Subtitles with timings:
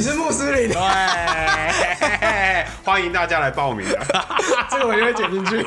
[0.00, 0.80] 你是穆斯林，对，
[2.82, 4.00] 欢迎大家来报名啊！
[4.70, 5.62] 这个我就会剪进去。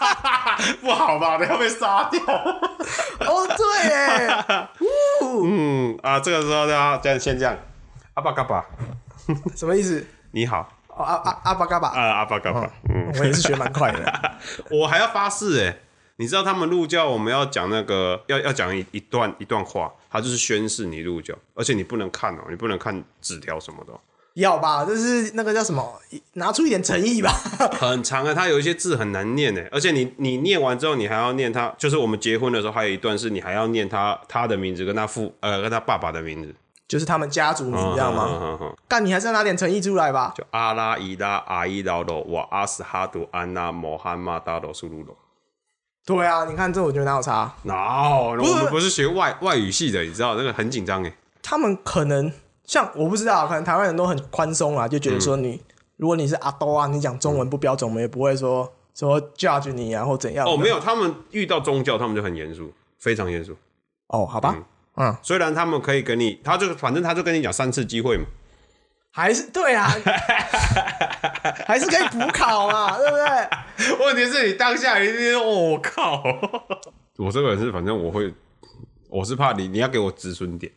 [0.80, 1.36] 不好吧？
[1.36, 2.22] 等下被杀掉。
[2.26, 4.44] 哦，对耶，
[5.44, 7.54] 嗯啊，这个时候呢，这样先这样，
[8.14, 8.64] 阿巴嘎巴，
[9.54, 10.02] 什么意思？
[10.30, 14.32] 你好，哦，阿阿阿巴嘎巴，啊，阿巴嘎巴，嗯，我也是学蛮快的。
[14.70, 15.76] 我还要发誓哎，
[16.18, 24.00] 你知道他们入教，我们要讲那个要要讲一一段一段话，他就是宣誓你入教，而且你不能看哦，你不能看纸条什么的哦，
[24.32, 26.00] 要吧，就是那个叫什么，
[26.34, 27.30] 拿出一点诚意吧。
[27.78, 36.54] 很长啊，它有一些字很难念呢，而且你你念完之后，你还要念他，就是我们结婚的时候还有一段是你还要念他他的名字跟他父呃跟他爸爸的名字，
[36.88, 38.26] 就是他们家族名，这样吗？
[38.26, 40.32] 嗯嗯嗯干，你还是要拿点诚意出来吧。
[40.34, 45.14] 就阿拉伊拉阿伊劳罗瓦阿斯哈杜安娜摩罕马达罗苏鲁罗。
[46.06, 47.52] 对啊，你看这，我觉得哪有差？
[47.64, 48.40] 哪有？
[48.40, 51.12] 我们不是学外外语系的，你知道那个很紧张哎。
[51.42, 52.30] 他们可能
[52.64, 55.60] 像我不知道，可能台湾人都很宽松啊，就觉得说你、
[55.96, 60.46] 如果你是阿多啊，你讲中文不标准，我们也不会说说 judge 你啊或怎样。
[60.46, 63.56] 哦，没有，他们遇到宗教，他们就很严肃，非常严肃。
[64.06, 64.56] 哦，好吧，
[64.94, 68.24] 嗯虽然他们可以跟你，他就反正他就跟你讲三次机会嘛。
[69.10, 69.90] 还是对啊，
[71.66, 74.06] 还是可以补考嘛， 对不对？
[74.06, 76.22] 问题是你当下一定，哦，我靠！
[77.18, 78.32] 我这个人是，反正我会，
[79.08, 80.70] 我是怕你，你要给我止损点，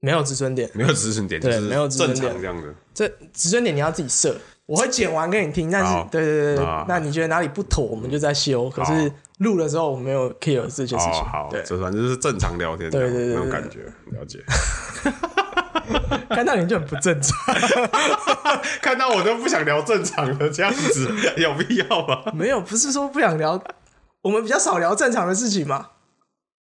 [0.00, 2.74] 没有止损点，没有止损点，就是对没有止损正点常这样的。
[2.94, 4.36] 这止损点你要自己设。
[4.66, 8.68] 我会剪完给你听，但是对对对对，那你觉得哪里不妥，我们就在修。
[8.68, 10.98] 可是录的时候我没有 care 这些事情。
[10.98, 14.42] 哦，好，对，这反正就是正常聊天，对对对那种感觉，了解。
[16.30, 17.36] 看到你就很不正常。
[18.82, 22.22] 看到我都不想聊正常的这样子， 有必要吗？
[22.32, 23.60] 没有，不是说不想聊，
[24.22, 25.88] 我们比较少聊正常的事情嘛。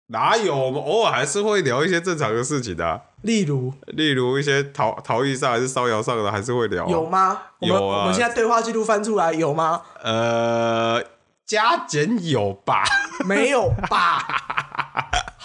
[0.07, 0.55] 哪有？
[0.55, 6.89] 我们偶尔还是会聊一些正常的事情的啊、例如例如一些逃逃逸上还是烧窑上的，还是会聊、啊。
[6.91, 7.41] 有吗？
[7.59, 9.81] 有啊我们现在对话记录翻出来有吗？
[10.03, 11.03] 呃，
[11.45, 12.83] 加减有吧？
[13.25, 14.27] 没有吧？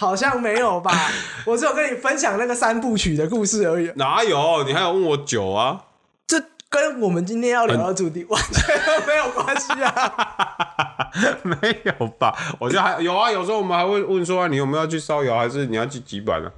[0.01, 0.91] 好像没有吧？
[1.45, 3.91] 我只有跟你分享那个三部曲的故事而已。
[3.97, 4.63] 哪有？
[4.63, 5.83] 你还有问我酒啊？
[6.25, 11.11] 这跟我们今天要聊的主题完全没有关系啊！
[11.45, 12.35] 没有吧？
[12.59, 16.51] 我觉得还有啊，有时候我们还会问说、啊，你有没有要去烧窑，还是你要去几板啊？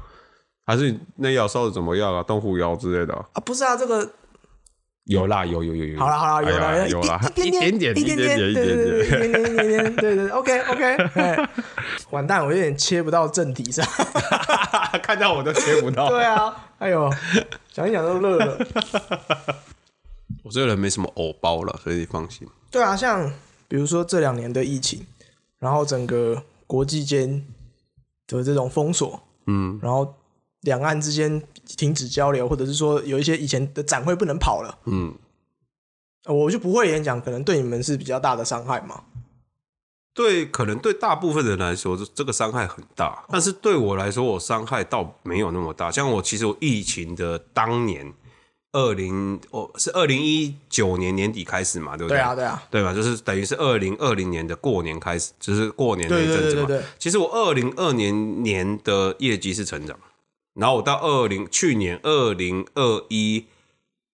[0.65, 2.23] 还是你那窑烧的怎么样啊？
[2.23, 4.09] 东湖窑之类的啊、啊，不是啊，这个
[5.05, 5.99] 有啦，有有有有。
[5.99, 9.05] 好了好了，有了有啦，一点点一点点，一点点，一点点。
[9.07, 10.83] 一点点一点点，对对，OK OK，
[11.15, 11.49] 哎，
[12.11, 13.85] 完蛋，我有点切不到正题上。
[15.01, 16.07] 看到我都切不到。
[16.07, 17.09] 对啊，哎呦，
[17.73, 18.57] 想一讲都乐了。
[20.43, 22.47] 我这个人没什么偶包了，所以你放心。
[22.71, 23.29] 对啊，像
[23.67, 25.05] 比如说这两年的疫情，
[25.59, 27.45] 然后整个国际间
[28.27, 30.15] 的这种封锁，嗯，然后
[30.61, 35.13] 两岸之间停止交流，或者是说有一些以前的展会不能跑了，嗯，
[36.25, 39.03] 呃我就不会演讲，可能对你们是比较大的伤害嘛。
[40.15, 45.89] 对，可能对大部分人来说，这这个伤害很大，但是对我来说，我伤害倒没有那么大。
[45.89, 48.13] 像我，其实我疫情的当年，
[48.73, 52.17] 二零哦是二零一九年年底开始嘛，对不对？
[52.17, 52.93] 对啊，对啊，对吧？
[52.93, 56.67] 就是等于是二零二零年的过年开始，就是过年那一阵子嘛。
[56.67, 59.97] 对对对对，其实我二零二年年的业绩是成长，
[60.53, 63.45] 然后我到二零去年二零二一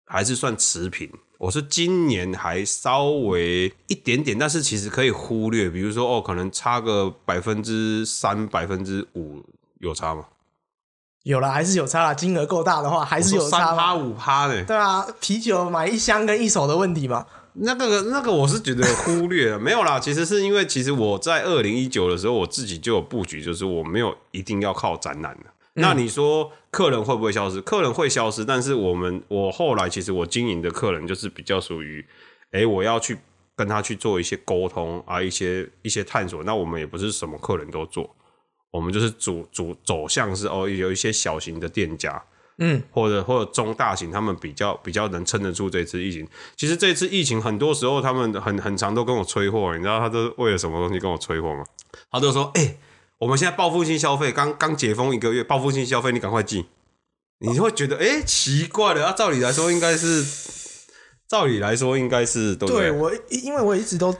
[0.04, 1.10] 还是算持平。
[1.38, 9.44] 我是今年还稍微一点点，但是其实可以忽略，比如说哦，可能差个百分之三、百分之五
[9.80, 10.24] 有差吗？
[11.24, 12.14] 有啦，还是有差啦。
[12.14, 13.94] 金额够大的话，还是有差三趴。
[13.94, 14.64] 五趴呢？
[14.64, 17.26] 对啊，啤酒买一箱跟一手的问题嘛。
[17.52, 20.00] 那个那个我是觉得忽略了， 没有啦。
[20.00, 25.50] 其实是因为其实我在二零一九的时候，我自己就有布局，就是我没有一定要靠展览的。
[25.76, 27.60] 那你说客人会不会消失？
[27.60, 32.04] 客人会消失，但是我们我后来其实我经营的客人就是比较属于，
[32.52, 33.18] 哎，我要去
[33.54, 36.42] 跟他去做一些沟通啊，一些一些探索。
[36.44, 38.14] 那我们也不是什么客人都做，
[38.70, 42.22] 我们就是主主走向是哦，有一些小型的店家，
[42.58, 46.26] 嗯，或者或者中大型，他们比较比较能撑得住这次疫情。
[46.56, 51.64] 其实这次疫情很多时候他们很很常都跟我催货，你知道他都为了什么东西跟我催货吗？
[52.10, 52.76] 他都说，哎、
[53.18, 56.66] 我们现在报复性消费，刚刚解封一个月，报复性消费，你赶快进。
[57.38, 60.24] 你会觉得，哎、奇怪了，啊，照理来说应该是，
[61.26, 62.90] 照理来说应该是，对不对？
[62.90, 64.14] 我，因为我一直都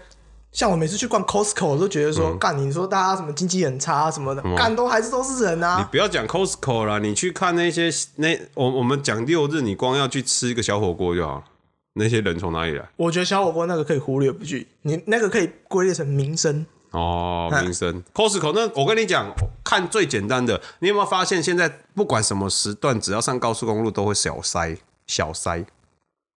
[0.50, 5.88] 像我每次去逛 Costco，我都觉得说，嗯干、你说大家什么经济很差什么的，干、都还是都是人啊你啊。
[5.90, 11.44] 不要讲 Costco 啦，你去看那些那我我们讲六日，你光要去吃一个小火锅就好了，
[11.94, 12.88] 那些人从哪里来？
[12.96, 16.64] 我觉得小火锅那个可以忽略不计，你那个可以归类成民生。
[16.90, 19.32] 哦，嗯民生 Costco 那我跟你讲，
[19.64, 25.64] 看最简单的，你有没有发现现在不管什么时段，只要上高速公路都会小塞小塞？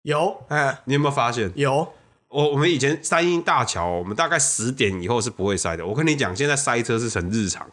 [0.02, 1.52] 有，哎，你有没有发现？
[1.54, 1.92] 有，
[2.28, 5.86] 我我们以前三英大桥，我们大概十点以后是不会塞的。
[5.86, 7.68] 我跟你讲，现在塞车是成日常，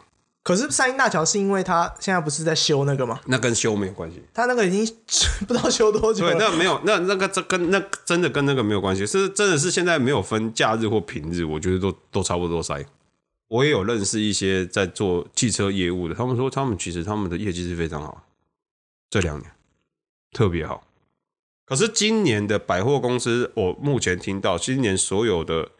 [0.46, 3.18] 可是三英大桥是因为它现在不是在修那个吗？
[3.26, 4.22] 那跟修没有关系。
[4.32, 4.96] 它那个已经
[5.44, 12.86] 不知道修多久对，那没有，那那个这跟那真的跟那个没有关系，是真的是现在没有分假日或平日，我觉得都都差不多塞。
[13.48, 18.22] 我也有认识一些在做汽车业务的，他们说他们其实他们的业绩是非常好，
[19.10, 19.50] 这两年
[20.30, 20.86] 特别好。
[21.64, 25.70] 可是今年的百货公司，我目前听到今年所有的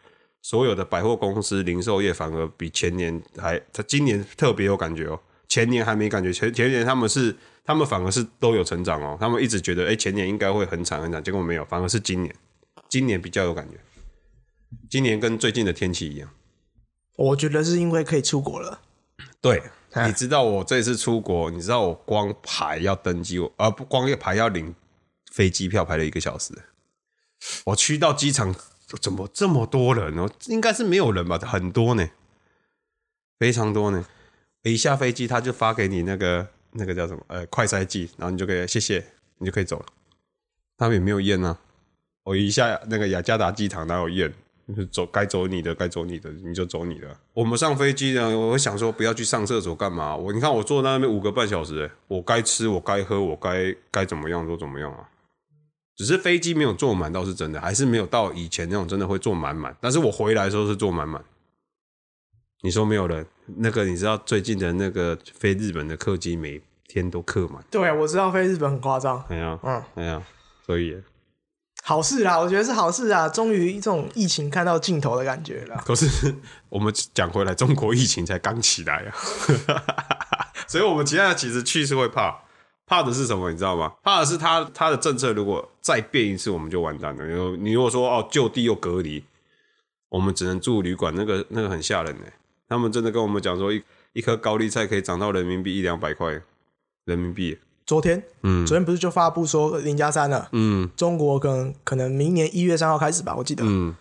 [0.41, 7.35] 所有的百货公司零售业反而比前年还，他今年特别有感觉哦，前年还没感觉，前前年他们是
[7.65, 12.33] 他们反而是都有成长哦，他们一直觉得哎、前年应该会很惨很惨，结果没有，反而是今年，
[12.87, 13.77] 今年比较有感觉，
[14.89, 16.29] 今年跟最近的天气一样。
[17.17, 18.81] 我觉得是因为可以出国了。
[19.41, 24.73] 对，哎你知道我这次出国，你知道我光排要登机，我呃不光要排要领
[25.31, 26.53] 飞机票排了一个小时。
[27.65, 28.55] 我去到机场，
[29.01, 30.29] 怎么这么多人哦？
[30.45, 31.37] 应该是没有人吧？
[31.39, 32.09] 很多呢，
[33.37, 34.05] 非常多呢。
[34.63, 39.05] 一下飞机他就发给你那个那个叫什么呃快筛剂，然后你就可以谢谢，
[39.37, 39.85] 你就可以走了。
[40.77, 41.57] 他们也没有验啊。
[42.23, 44.33] 我一下那个雅加达机场哪有验？
[44.75, 47.07] 就走该走你的，该走你的，你就走你的。
[47.33, 50.13] 我们上飞机呢，我会想说不要去上厕所干嘛？
[50.13, 55.09] 我你看我坐在那边五个半小时、我该吃，我该喝，我该该怎么样就怎么样啊。
[55.97, 59.75] 只是飞机没有坐满倒是真的，还是没有到以前那种真的会坐满满。
[59.81, 61.21] 但是我回来的时候是坐满满。
[62.61, 63.25] 你说没有人？
[63.57, 70.23] 那个你知道最近的那个飞日本的客机每天都客满，对，我知道飞日本很夸张，哎呀，嗯，哎呀，
[70.65, 70.97] 所以
[71.83, 75.81] 好事啦，我觉得是好事啊，终于这种疫情看到尽头的感觉了。
[75.85, 76.35] 可是
[76.69, 79.15] 我们讲回来，中国疫情才刚起来啊，
[80.67, 82.43] 所以我们其他的其实去是会怕，
[82.87, 83.51] 怕的是什么？
[83.51, 83.93] 你知道吗？
[84.01, 87.25] 怕的是他他的政策如果再变一次，我们就完蛋了。
[87.27, 89.23] 你如你如果说哦就地又隔离，
[90.09, 92.23] 我们只能住旅馆，那个那个很吓人呢。
[92.69, 96.41] 他们真的跟我们讲说，一一颗高丽菜可以涨到人民币一两百块
[97.05, 97.57] 人民币。
[97.85, 100.49] 昨天，嗯昨天不是就发布说零加三了？
[100.53, 103.95] 嗯中国可能可能明年一月三号开始吧，我记得、嗯。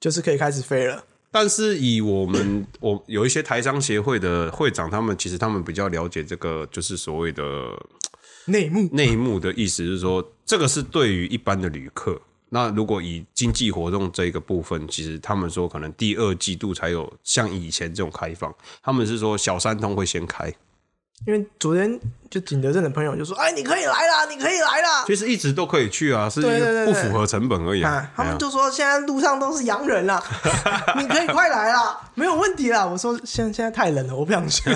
[0.00, 1.04] 就是可以开始飞了。
[1.30, 7.42] 但是以我们 我有一些台商协会的会长，他们其实他们比较了解这个，就是所谓的
[8.50, 12.20] 内幕内幕的意思是说，这个是对于一般的旅客。
[12.52, 18.52] 那如果以经济活动这个部分，其实他们说可能第二季度才有像以前这种开放。
[18.82, 20.52] 他们是说小三通会先开，
[21.26, 22.00] 因为昨天
[22.30, 25.04] 就景德镇的朋友就说：“哎，你可以来啦，你可以来啦。
[25.06, 30.22] 其实一直都可以去啊，是对对对对不符合成本而已、啊啊。，他们就说现在路上都是洋人啦，
[30.96, 32.86] 你可以快来啦，没有问题啦。
[32.86, 34.70] 我说现在现在太冷了，我不想去。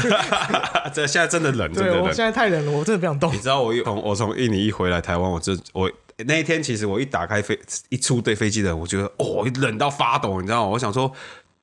[0.92, 2.14] 这现在真的冷，真对我的冷。
[2.14, 3.38] 现在太冷了，我真的不想动你。
[3.38, 5.90] 知道我一从我从印尼一回来台湾，我这我
[6.26, 7.58] 那一天其实我一打开飞
[7.88, 10.68] 一出对飞机的，我觉得哦冷到发抖，你知道吗？
[10.68, 11.10] 我想说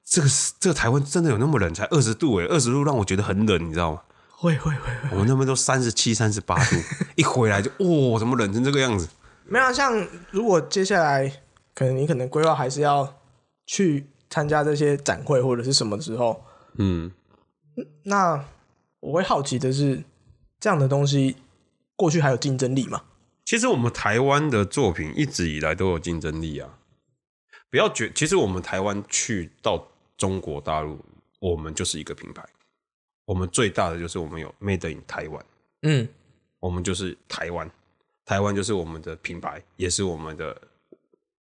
[0.03, 1.71] 这个是这个台湾真的有那么冷？
[1.71, 3.99] 才二十度诶，二十度让我觉得很冷，你知道吗？
[4.41, 6.75] 会会会会，我们那边都三十七、三十八度，
[7.15, 9.07] 一回来就哦，怎么冷成这个样子？
[9.45, 11.31] 没有啊像如果接下来
[11.75, 13.21] 可能你可能规划还是要
[13.67, 16.43] 去参加这些展会或者是什么时候，
[16.79, 17.11] 嗯，
[18.01, 18.43] 那
[18.99, 20.03] 我会好奇的是，
[20.59, 21.35] 这样的东西
[21.95, 23.03] 过去还有竞争力吗？
[23.45, 26.79] 其实我们台湾的作品一直以来都有竞争力啊。
[27.69, 29.87] 不要觉，其实我们台湾去到
[30.17, 30.99] 中国大陆，
[31.39, 32.43] 我们就是一个品牌。
[33.31, 35.45] 我们最大的就是我们有 Made in 台湾，
[35.83, 36.05] 嗯，
[36.59, 37.71] 我们就是台湾，
[38.25, 40.61] 台湾就是我们的品牌，也是我们的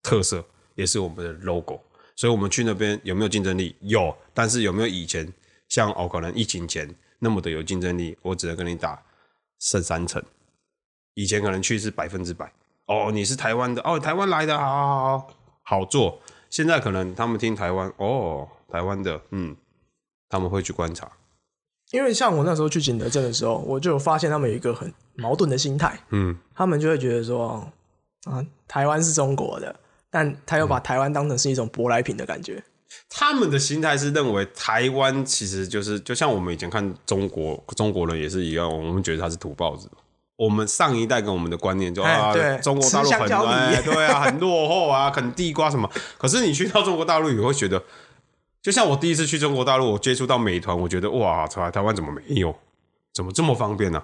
[0.01, 0.45] 特色，
[0.77, 1.81] 也是我们的 logo。
[2.15, 3.75] 所以，我们去那边有没有竞争力？
[3.81, 5.27] 有，但是有没有以前
[5.69, 8.17] 像哦，可能疫情前那么的有竞争力？
[8.23, 9.03] 我只能跟你打
[9.59, 10.23] 剩三成。
[11.15, 12.53] 以前可能去是百分之百，
[12.87, 16.23] 哦，你是台湾的，哦，台湾来的，好好好好好做。
[16.51, 19.57] 现在可能他们听台湾，哦，台湾的，嗯，
[20.29, 21.11] 他们会去观察，
[21.93, 27.69] 因为像我那时候去景德镇的时候，我就有发现他们有一个很矛盾的心态，嗯，他们就会觉得说，
[28.25, 29.75] 啊，台湾是中国的，
[30.11, 32.63] 但他又把台湾当成是一种舶来品的感觉。
[33.09, 39.89] 他们的心态是认为台湾其实就是，就像我们以前看中国中国人也是一样，我们觉得他是土包子。
[40.37, 42.33] 我们上一代跟我们的观念就啊，
[42.63, 45.89] 中国大陆很哎，对啊，很落后啊，啃地瓜什么。
[46.17, 47.83] 可是你去到中国大陆，你会觉得，
[48.63, 52.55] 就像我第一次去中国大陆，我接触到美团，我觉得哇，台台湾怎么没有？
[53.13, 54.03] 怎么这么方便呢、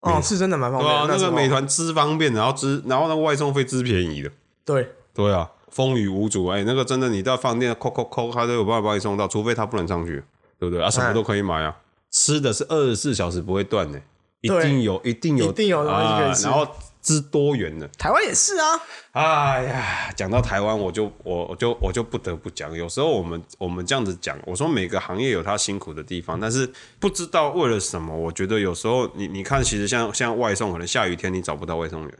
[0.00, 1.06] 哦，是真的蛮方便的。
[1.06, 4.30] 对啊，那个美团之方便，然后之然后那个外送费之便宜的，
[4.64, 6.46] 对对啊，风雨无阻。
[6.46, 10.22] 哎，那个真的，你到饭店扣扣扣，他都有办法帮你送到，除非他不能上去，
[10.58, 10.82] 对不对？
[10.84, 11.76] 啊，什么都可以买啊，
[12.10, 14.00] 吃的是二十四小时不会断的，
[14.40, 16.66] 一定有，一定有，一定有东西可以吃然后
[17.06, 17.86] 之多元的。
[17.96, 18.80] 台湾也是啊，
[19.12, 32.18] 哎呀，讲到台湾，我就我我就我就不得不讲，有时候我们我们这样子讲，我说每个行业有它辛苦的地方，但是不知道为了什么，我觉得有时候你你看，其实像像外送，可能下雨天你找不到外送员，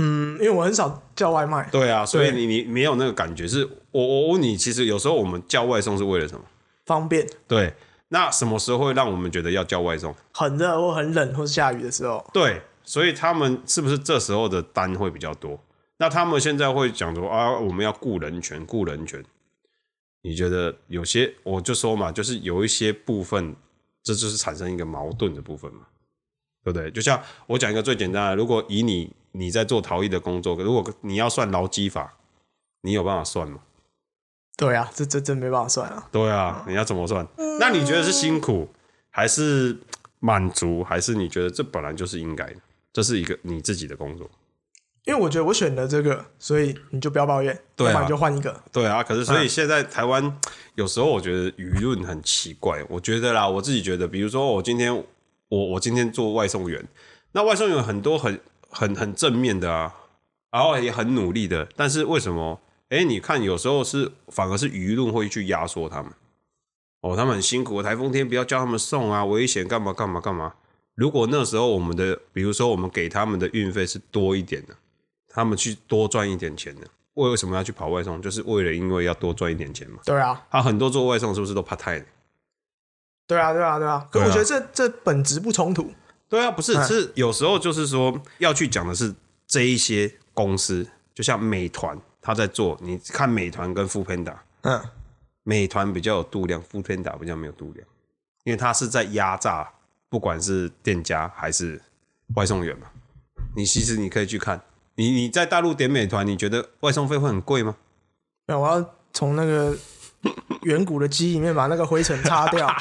[0.00, 3.46] 嗯，因为我很少叫外卖，对啊，所以你你没有那个感觉。
[3.46, 6.42] 是我我问你，其实有时候我们叫外送是为了什么？
[6.86, 7.74] 方便，对，
[8.08, 10.14] 那什么时候会让我们觉得要叫外送？
[10.32, 15.58] 很热或很冷或是下雨的时候，对，所以他们是不是这时候的单会比较多？
[15.96, 19.24] 那他们现在会讲说啊，我们要顾人权，顾人权。
[20.22, 23.54] 你觉得有些，我就说嘛，就是有一些部分，
[24.02, 25.86] 这就是产生一个矛盾的部分嘛，
[26.64, 26.90] 对不对？
[26.90, 32.14] 就像我讲一个最简单的，如果以你你在做逃逸的工作，如果你要算劳基法，
[32.80, 33.60] 你有办法算吗？
[34.56, 36.08] 对啊，这这真没办法算啊。
[36.10, 37.26] 对啊，你要怎么算？
[37.60, 38.68] 那你觉得是辛苦，
[39.10, 39.78] 还是
[40.20, 42.56] 满足，还是你觉得这本来就是应该的？
[42.94, 44.30] 这是一个你自己的工作。
[45.04, 48.62] 因为我觉得我选了这个，所以你就不要抱怨，对不然你就换一个。
[48.72, 50.34] 对啊，可是所以现在台湾
[50.76, 56.82] 有时候我觉得舆论很奇怪，我觉得啦，我自己觉得，比如说我今天我我今天做外送员，
[57.32, 59.94] 那外送员很多很很很正面的啊，
[60.50, 62.58] 然后也很努力的，但是为什么？
[62.88, 66.12] 哎，你看有时候是反而是舆论会去压缩他们，
[67.02, 70.54] 哦，他们很辛苦，台风天不要叫他们送啊，危险干嘛干嘛干嘛。
[70.94, 74.74] 如果那时候我们的，比如说我们给他们的运费是多一点的，
[75.28, 78.22] 他们去多赚一点钱的，为什么要去跑外送？
[78.22, 79.98] 就是为了因为要多赚一点钱嘛。
[80.04, 82.04] 对啊，他很多做外送是不是都怕太？
[83.26, 84.06] 对啊，对啊，对啊。
[84.10, 85.92] 可我觉得这这本质不冲突。
[86.28, 89.14] 对啊，不是，嗯是有时候就是说要去讲的是
[89.46, 94.80] 这一些公司，就像美团，他在做，你看美团跟富 Panda，嗯，
[95.42, 97.86] 美团比较有度量，富 Panda 比较没有度量，
[98.44, 99.70] 因为它是在压榨，
[100.14, 101.82] 不管是店家还是
[102.36, 102.86] 外送员嘛。
[103.56, 104.60] 你其实你可以去看，
[104.94, 107.74] 你你在大陆点美团，你觉得外送费会很贵吗？
[108.46, 109.76] 那我要从那个
[110.62, 112.72] 远古的鸡里面把那个灰尘擦掉。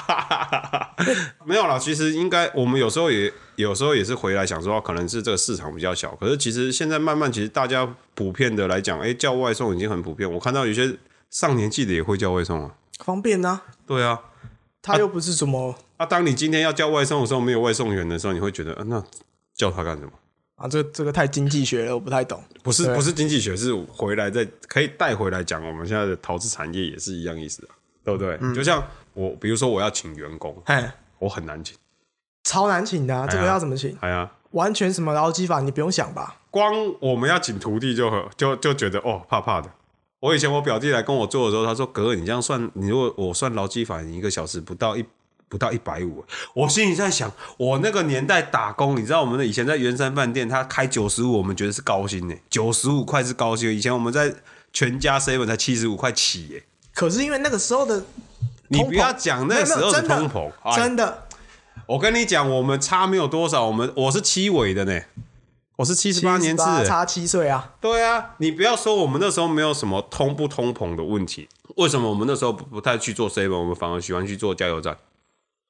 [1.44, 6.16] 没有啦，其实应该我们有时候也有时候也是回来想说，可能是这个市场比较小。
[6.18, 10.32] 可是其实现在慢慢，其实大家普遍的来讲，哎，叫外送已经很普遍。
[10.32, 10.96] 我看到有些
[11.32, 12.76] 上年纪的也会叫外送啊。
[13.00, 14.22] 方便呐、对啊，
[14.84, 19.04] 他又不是什么啊，当你今天要叫外送的时候，没有外送员的时候，你会觉得，呃、那
[19.54, 20.12] 叫他干什么？
[20.56, 22.42] 啊，这个这个太经济学了，我不太懂。
[22.62, 28.38] 不是不是经济学，是回来再可以带回来讲，我们现在的投资产业也是一样意思啊，对不对？
[28.54, 28.84] 就像
[29.14, 31.76] 我，比如说我要请员工，哎，我很难请，
[32.44, 33.98] 超难请的、啊，这个要怎么请？
[34.02, 36.38] 哎呀，完全什么劳基法你不用想吧？
[36.52, 39.70] 光我们要请徒弟就很就就觉得哦怕怕的。
[40.20, 45.04] 我以前我表弟来跟我做的时候，他说：“哥，你这样算，你如果我算劳基法，你一个小时不到一
[45.54, 53.72] 不到一百五。”我心里在想，我那个年代打工，你知道我们的以前在圆山饭店，他开九十五，我们觉得是高薪呢，九十五块是高薪。
[53.72, 54.34] 以前我们在
[54.74, 56.64] 全家 seven 才七十五块起耶。
[56.96, 58.04] 可是因为那个时候的
[58.70, 61.28] 你不要讲那个时候通膨，哎真的
[61.86, 65.02] 我跟你讲，我们差没有多少，我们我是七尾的呢，
[65.76, 66.86] 我是七十八年制78的。
[66.86, 74.96] 差七岁啊，对啊，你不要说我们那时候没有什么通不通膨的问题，为什么我们那时候不不太去做 seven，我们反而喜欢去做加油站？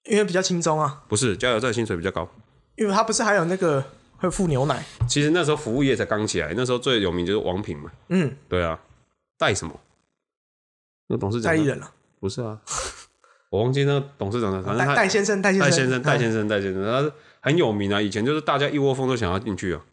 [0.06, 1.04] 因为比较轻松啊。
[1.08, 2.28] 不是加油站薪水比较高。
[2.76, 3.84] 因为他不是还有那个
[4.18, 4.84] 会付牛奶？
[5.08, 7.92] 其实那时候服务业才刚起来，那时候最有名就是王品嘛。
[8.10, 8.80] 嗯，对啊，
[9.38, 9.80] 带什么？
[11.08, 12.60] 那董事长呢代理人了，不是啊，
[13.52, 18.02] 我忘记那个董事长的，反正他戴戴先生，戴先生，戴先生，戴嗯先生，戴先生，他是很有名啊。
[18.02, 19.86] 以前就是大家一窝蜂都想要进去啊。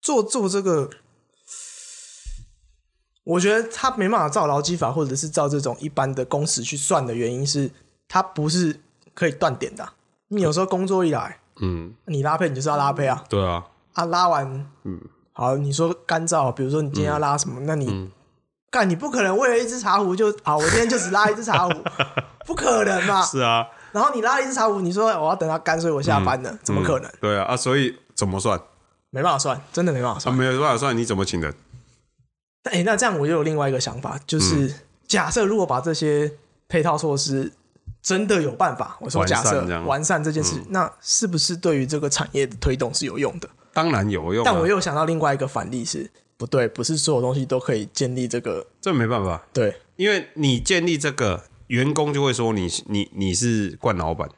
[0.00, 0.88] 做做这个，
[3.24, 7.70] 我觉得他没办法照劳基法或者是照这种一般的工时去算的原因是，
[8.08, 8.80] 他不是
[9.20, 9.92] 可以断点的啊、
[10.28, 14.98] 你有时候工作一来，嗯，你拉配你就是要拉配啊，对啊，啊拉完，嗯，
[15.32, 17.86] 好，你说干燥，比如说你今天要拉什么，那你。
[17.90, 18.10] 嗯
[18.72, 21.74] 干，你不可能为了一只茶壶就啊，我今天就只拉一只茶壶，
[22.46, 23.20] 不可能嘛？
[23.20, 27.10] 是啊，然后你拉一只茶壶，你说我要等它干，所以我下班了，怎么可能？
[27.20, 28.60] 对啊，啊，所以怎么算？
[29.10, 30.32] 没办法算，真的没办法啊，算。
[30.32, 31.52] 没有办法算，你怎么请人？
[32.70, 34.74] 哎、那这样我又有另外一个想法，就是、嗯
[35.08, 36.34] 假设如果把这些
[36.68, 37.52] 配套措施
[38.02, 43.48] 真的有办法，我说假设完善这件事，那是不是对于这个产业的推动是有用的？
[43.72, 49.74] 当然有用、啊，但我又想到另外一个反例是，不对，不是所有东西都可以建立这个这没办法，对。
[49.96, 54.30] 因为你建立这个，员工就会说你你你是惯老板。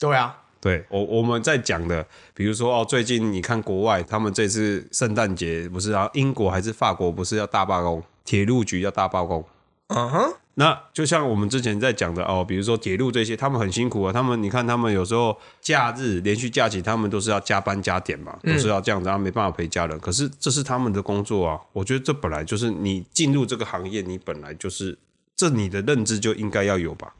[0.00, 9.44] 对啊，对我我们在讲的，比如说哦，最近你看国外，他们这次圣诞节不是啊，英国还是法国不是要大罢工，铁路局要大罢工，
[9.88, 14.12] 嗯哼，那就像我们之前在讲的哦，比如说铁路这些，他们很辛苦啊。
[14.12, 19.98] 他们你看，他们有时候假日连续假期，他们都是要加班加点嘛，都是要这样子，他没办法陪家人。
[20.00, 21.58] 可是这是他们的工作啊。
[21.72, 24.98] 我觉得这本来就是你进入这个行业，你本来就是
[25.34, 27.14] 这你的认知就应该要有吧。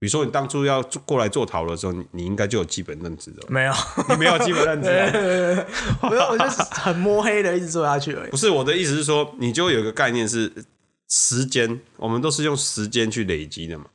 [0.00, 3.42] 比如说你当初要过来做陶的时候，你你应该就有基本认知的。
[3.48, 3.72] 没有，
[4.08, 5.10] 你没有基本认知啊。
[6.08, 8.36] 没有，我就是很摸黑的一直做下去而已不。
[8.36, 10.50] 是我的意思是说，你就有一个概念是
[11.08, 13.86] 时间，我们都是用时间去累积的嘛。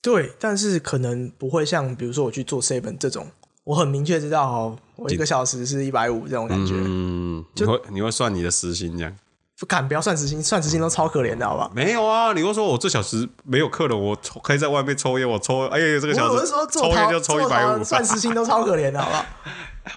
[0.00, 3.26] 对，但是可能不会像比如说我去做 seven 这种，
[3.64, 6.74] 我很明确知道哦，我一个小时是一百五这种感觉。
[6.76, 9.16] 嗯，你会你会算你的时薪这样？
[9.60, 11.70] 不敢不要算时薪，算时薪都超可怜的，好不好？
[11.72, 19.24] 没有啊，你会说我这小时没有客人，我抽可以在外面抽烟，我抽哎呀这个小时我说抽烟就抽一百五，算时薪都超可怜的，好不好？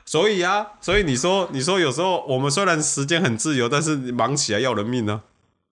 [0.05, 5.21] 所以啊，所以你说你说有时候我们虽然时间很自由，但是忙起来要人命呢、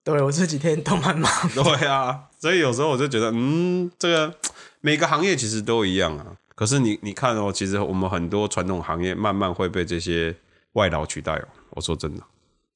[0.04, 4.34] 对我这几天都蛮忙，对啊，所以有时候我就觉得，嗯，这个
[4.82, 6.36] 每个行业其实都一样啊。
[6.54, 10.36] 可是你你看哦，其实我们很多传统行业慢慢会被这些
[10.74, 11.48] 外劳取代哦。
[11.70, 12.22] 我说真的，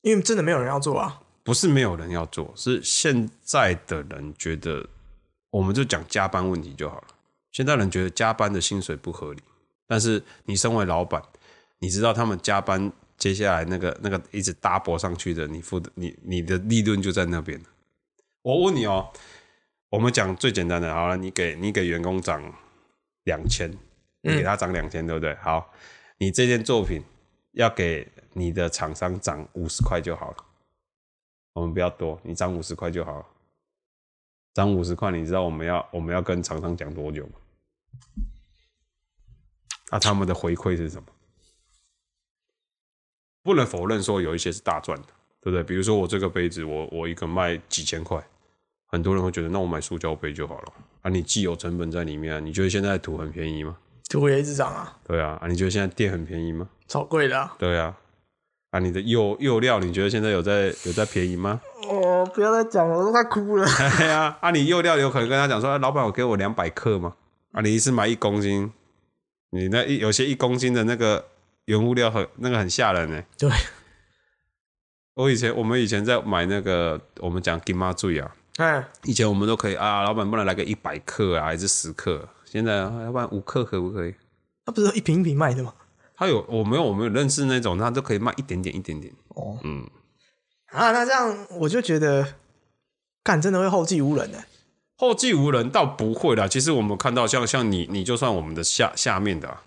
[0.01, 1.21] 因为真的没有人要做啊。
[1.45, 4.87] 不是没有人要做，是现在的人觉得，
[5.51, 7.05] 我们就讲加班问题就好了。
[7.53, 9.41] 现在人觉得加班的薪水不合理，
[9.87, 11.23] 但是你身为老板，
[11.79, 17.61] 你知道他们加班接下来那个那个一直 double 上去的，你付的你你的利润就在那边。
[18.43, 19.13] 我问你哦，
[19.91, 22.41] 我们讲最简单的，好了，你给你给员工涨
[23.25, 23.71] 两千，
[24.23, 25.35] 你给他涨两千，对不对？
[25.37, 25.71] 好，
[26.19, 27.03] 你这件作品
[27.53, 30.37] 要给你的厂商涨五十块就好了。
[31.55, 33.27] 我们不要多，你涨五十块就好了。
[34.55, 37.33] 涨五十块，你知道我们要我们要跟厂商讲多久吗？
[39.91, 41.09] 那、他们的回馈是什么？
[43.43, 45.07] 不能否认说有一些是大赚的，
[45.41, 45.63] 对不对？
[45.63, 48.23] 比如说我这个杯子，我我一个卖几千块，
[48.87, 50.73] 很多人会觉得那我买塑胶杯就好了
[51.03, 53.77] 啊，你既有成本在里面、啊，你觉得现在土很便宜吗？
[54.11, 56.69] 土也一直涨啊，对啊，啊，你觉得现在电很便宜吗？
[56.87, 57.55] 超贵的、啊。
[57.59, 57.95] 对啊，
[58.71, 61.61] 啊，你的釉釉料，你觉得现在有在有在便宜吗？
[61.89, 63.67] 哦，不要再讲了，我都快哭了。
[63.99, 67.15] 对呀，啊，你釉料有可能跟他讲说，啊老板，我给我两百克吗？
[67.53, 68.73] 啊，你一次买一公斤，
[69.51, 71.27] 你那一有些一公斤的那个
[71.69, 73.23] 原物料很那个很吓人呢。
[73.37, 73.51] 对，
[75.13, 82.27] 我以前我们以前在买那个，我们讲金妈醉啊，哎，以前我们都可以啊，老板不能来个一百克啊，还是十克？
[82.47, 84.15] 现在啊要不然五克可不可以？
[84.65, 85.75] 他不是一瓶一瓶卖的吗？
[86.17, 89.13] 他有我没有我们有认识那种，他都可以卖一点点一点点。
[89.29, 89.87] 哦，嗯，
[90.71, 92.35] 啊，那这样我就觉得，
[93.23, 94.39] 干真的会后继无人呢、
[94.97, 96.49] 后继无人倒不会啦。
[96.49, 99.63] 其实我们看到像像你，你就算我们的下下面的、啊，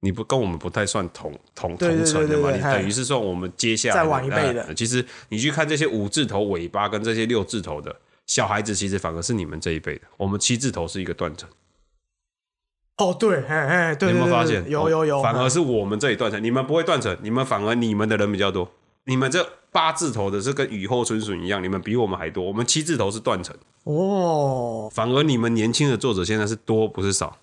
[0.00, 7.94] 你不跟我们不太算同同同层的嘛，你等于是算我们接下来再晚一辈的呃其实你去看这些五字头尾巴跟这些六字头的
[8.26, 10.02] 小孩子，其实反而是你们这一辈的。
[10.16, 11.48] 我们七字头是一个断层，
[12.98, 14.62] 哦，对，哎哎，对有没有发现？
[14.62, 18.70] 对有有有，反而嗯是我们这一断层，你们不会断层，你们反而你们的人比较多。
[19.04, 22.44] 你们这八字头的是跟雨后春笋一样，你们比我们还多。
[22.44, 27.36] 我们七字头是断层，哦，反而你们年轻的作者现在是多不是少。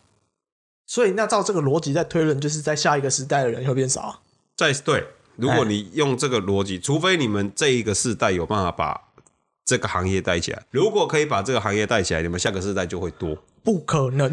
[0.85, 4.19] 所以那照这个逻辑在推论，就是在下一个时代的人会变少啊。
[4.55, 9.01] 在对，如果哎你用这个逻辑，除非你们这一个世代有办法把
[9.65, 13.35] 这个行业带起来，如果可以把这个行业带起来，你们下个世代就会多。
[13.63, 14.31] 不可能，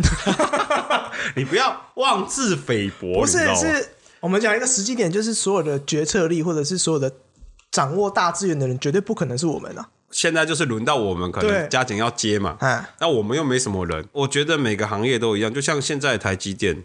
[1.34, 3.88] 你不要妄自菲薄，不是是
[4.20, 7.10] 我们讲一个实际点，就是所有的决策力或者是所有的
[7.70, 9.88] 掌握大资源的人，绝对不可能是我们啊。
[10.12, 12.56] 现在就是轮到我们，可能对加紧要接嘛。
[12.60, 16.84] 哎，那我们又没什么人，我觉得每个行业都一样，就像现在台积电，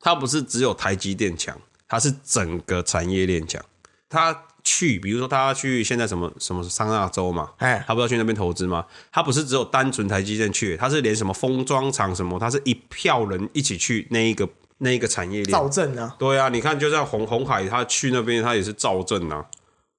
[0.00, 3.64] 它不是只有台积电强，它是整个产业链强。
[4.08, 8.84] 它去，比如说他去现在什么什么桑拿州嘛，哎他不要去那边投资吗？
[9.12, 14.48] 他不是只有单纯台积电去，他是连什么封装厂什么，他是一票人一起去那一个
[14.78, 19.44] 那一个产业链造证啊，对啊，你看，就像红红海，他去那边，他也是造证啊。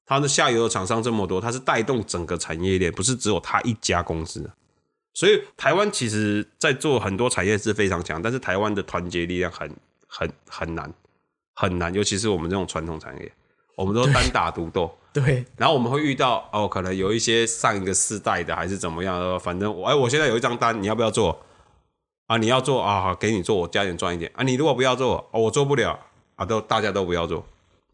[0.07, 4.49] 他的下游的厂商这么多，它是带动整个产业链，不是只有它一家公司。
[5.13, 9.69] 所以台湾其实在做很多产业是非常强，但是台湾的团结力量很
[10.07, 10.91] 很很难
[11.53, 13.31] 很难，尤其是我们这种传统产业，
[13.75, 14.95] 我们都单打独斗。
[15.11, 21.43] 对，然后我们会遇到哦，可能有一些上一个世代的还是怎么样的，反正我哎，我现在有一张单，你要不要做
[22.27, 22.37] 啊？
[22.37, 24.43] 你要做啊，好给你做，我加点赚一点啊。
[24.43, 25.99] 你如果不要做，哦，我做不了
[26.35, 27.43] 啊，都大家都不要做，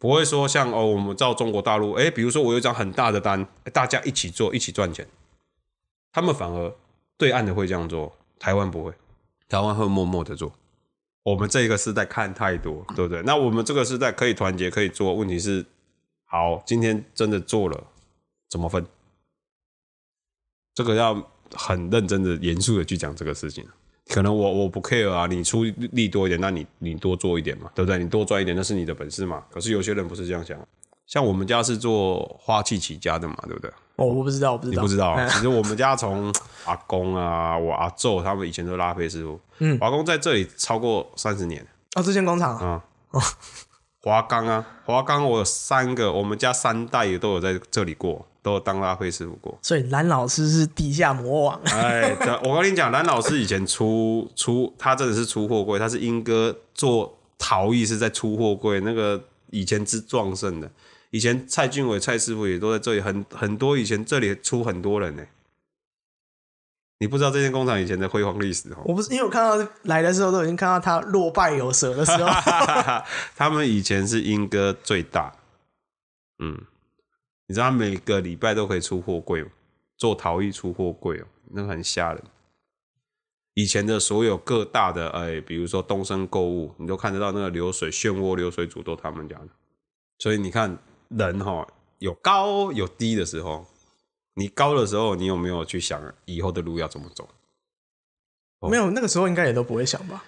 [0.03, 5.07] 不会说像哦，我们照中国大陆，哎，比如说我有一张很大的单，大家一起做，一起赚钱，
[6.11, 6.75] 他们反而
[7.15, 8.93] 对岸的会这样做，台湾不会，
[9.47, 10.51] 台湾会默默的做。
[11.23, 13.21] 我们这个时代看太多，对不对？
[13.21, 15.65] 那我们这个时代可以团结，可以做，问题是，
[16.25, 17.87] 好，今天真的做了，
[18.49, 18.85] 怎么分？
[20.73, 23.65] 这个要很认真的、严肃的去讲这个事情。
[24.09, 27.97] 可能我我不 care 啊，你出力多一点，那你你多做一点嘛，对不对？
[27.97, 29.43] 你多赚一点，那是你的本事嘛。
[29.49, 30.57] 可是有些人不是这样想，
[31.07, 33.71] 像我们家是做花器起家的嘛，对不对？
[33.95, 36.33] 哦，我不知道，我不知道，你不知道 其实我们家从
[36.65, 43.21] 阿公啊，我阿昼他们以前都拉菲师傅，嗯，我阿公在这里超过三十年哦，这间工厂啊，哦。
[44.01, 49.57] 华冈啊，华冈，我有三个，我们家三代也都有在这里过，都有当拉菲师傅过。
[49.63, 51.59] 所以蓝老师是地下魔王。
[51.63, 60.69] 哎，我跟你讲，蓝老师以前出出，他真的是出货柜，他是英哥做陶艺是在出货柜，那个以前之壮盛的。
[61.09, 65.23] 以前蔡俊伟蔡师傅也都在这里，很很多以前这里出很多人呢。
[66.99, 68.77] 你不知道这间工厂以前的辉煌历史哦。
[68.85, 72.25] 我不是因为我看到来的时候都已经看到他落败有舍的时候，
[73.35, 75.33] 他们以前是英哥最大，
[76.39, 76.57] 嗯，
[77.53, 79.51] 你知道每个礼拜都可以出货柜吗？
[79.95, 82.23] 做陶艺出货柜哦，那个很吓人。
[83.53, 89.49] 以前的所有各大的哎，比如说东升购物，你都看得到那个流水漩涡流水组都他们家的。
[90.17, 90.75] 所以你看
[91.09, 91.67] 人哈、
[91.99, 93.63] 有高有低的时候，
[94.33, 97.29] 你高的时候，你有没有去想以后的路要怎么走？
[98.67, 100.25] 没有那个时候应该也都不会想吧。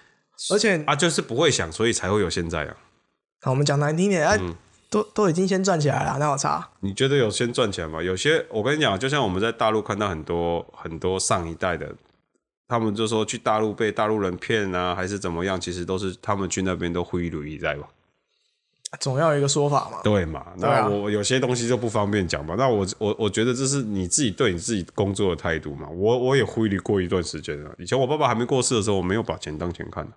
[0.51, 2.77] 而且，啊，就是不会想，所以才会有现在啊。
[3.41, 4.55] 好，我们讲难听点，啊、嗯
[4.95, 6.65] 都都已经先赚起来了，那有差。
[6.79, 8.01] 你觉得有先赚钱吗？
[8.01, 11.93] 有些我跟你讲，就像我们在大陆看到很多很多上一代的，
[12.65, 17.89] 他们就说去大陆被大陆人骗啊，还是怎么样，其实都是他们去那边都挥如一在吧？
[19.01, 19.97] 总要有一个说法嘛。
[20.01, 20.45] 对嘛？
[20.59, 22.55] 那我有些东西就不方便讲嘛。
[22.57, 25.89] 那我我我觉得这是你自己对你自己工作的态度嘛。
[25.89, 27.75] 我我也挥离过一段时间了。
[27.77, 30.07] 以前我爸爸还没过世的时候，我没有把钱当钱看。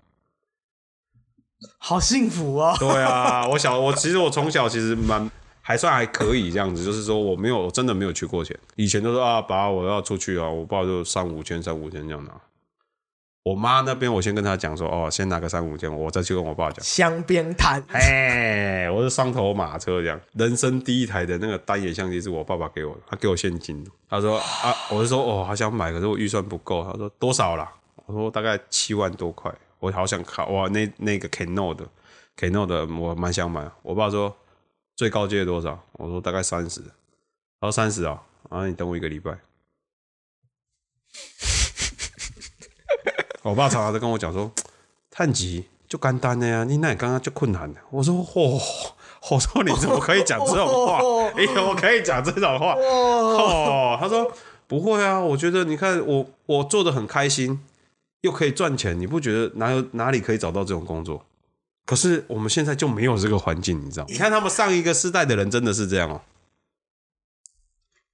[1.78, 2.76] 好幸福哦！
[2.78, 8.56] 对啊，我小我其实我从小其实蛮还算还可以这样子，就是说我没有我真的没有缺过钱。
[8.76, 12.32] 以前都是啊，爸我要出去啊，我爸就三五千三五千这样拿。
[13.44, 16.84] 我妈那边我先跟她讲说，哦，先拿个三五千，我再去跟我爸讲。
[16.84, 23.82] 香边谈，哎，我是双头马车这样，人生第一台的那个单眼相机是我爸爸给我的，他给我现金。
[24.08, 26.84] 他说啊，我就说哦，好想买，可是我预算不够。
[26.84, 27.72] 他说多少啦？
[28.04, 31.86] 我说大概七万多块，我好想看哇，那那个 Canon 的
[32.36, 33.70] Canon 的我蛮想买。
[33.82, 34.36] 我爸说
[34.96, 35.78] 最高阶多少？
[35.92, 36.80] 我说大概三十。
[37.60, 39.38] 他说三十啊，啊你等我一个礼拜。
[43.42, 44.50] 我爸常常在跟我讲说，
[45.10, 47.80] 探级就简单的呀，你那刚刚就困难的。
[47.90, 48.60] 我说嚯、
[49.30, 50.98] 我说你怎么可以讲这种话？
[51.34, 53.96] 哎、我可以讲这种话哦。
[54.00, 54.30] 他说
[54.66, 57.60] 不会啊，我觉得你看我我做的很开心，
[58.22, 61.24] 又可以赚钱，你不觉得哪有哪里可以找到这种工作？
[61.86, 64.06] 可是我们现在就没有这个环境，你知道？
[64.08, 66.20] 你看他们上一个世代的人真的是这样哦，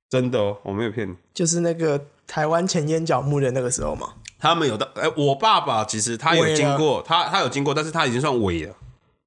[0.09, 1.17] 真的哦，我没有骗你。
[1.33, 4.15] 就是那个台湾前烟角木的那个时候嘛。
[4.39, 8.77] 他们有的，哎、我爸爸其实他有经过，他他有经过，但是他已经算伪了。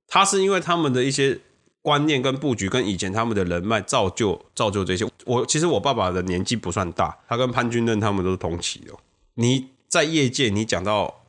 [0.08, 1.40] 他是因为他们的一些
[1.82, 5.06] 观念跟布局，跟以前他们的人脉造就造就这些。
[5.26, 9.00] 我其实我爸爸的年纪不算大，他跟潘君任他们都是同期的哦。
[9.34, 11.22] 你在业界，你讲到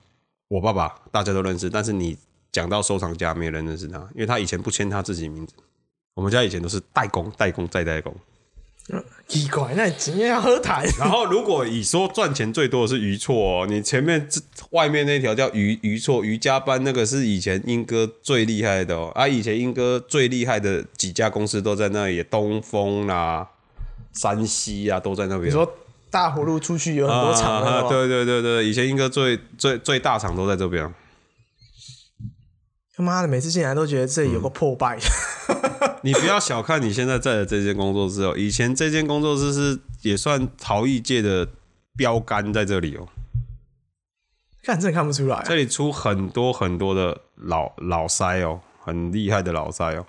[0.49, 2.17] 我爸爸，大家都认识，但是你
[2.51, 5.55] 讲到收藏家，没有人认识他，因为他以前不签他自己名字。
[6.15, 8.15] 我们家以前都是代工，代工再代工。
[9.29, 14.41] 奇怪，那今天要喝谈，然后，如果以说赚钱最多的是余错哦，你前面这
[14.71, 19.13] 外面那条叫余余错瑜伽班，那个是以前英哥最厉害的哦。
[19.15, 23.47] 啊，以前英哥最厉害的几家公司都在那里，东风啦、
[24.15, 25.49] 山西啊，都在那边。
[25.49, 25.71] 你说
[26.11, 30.93] 大葫芦出去有很多场啊了吗，对对对对，以前英哥最最最大厂都在这边。
[32.97, 34.99] 他妈的，每次进来都觉得这里有个破败。
[36.03, 41.47] 你不要小看你现在在的这间工作室哦，以前这间工作室是也算陶艺界的
[41.97, 43.07] 标杆在这里哦。
[44.63, 50.07] 看，真的看不出来、这里出很多很多的老老塞哦，很厉害的老塞哦。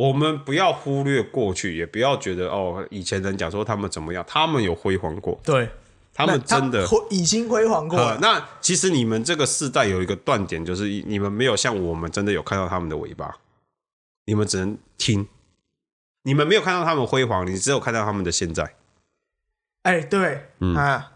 [0.00, 5.68] 我们不要忽略过去，也不要觉得哦，以前人讲说他们怎么样，他们有辉煌过，对，
[6.14, 6.86] 他们真的。
[6.86, 8.12] 辉已经辉煌过了。
[8.12, 13.36] 呃那其实你们这个世代有一个断点，就是你们没有像我们真的有看到他们的尾巴，
[14.24, 15.28] 你们只能听，
[16.22, 18.74] 你们没有看到他们辉煌，你只有看到他们的现在。
[19.82, 21.12] 哎、对，嗯啊，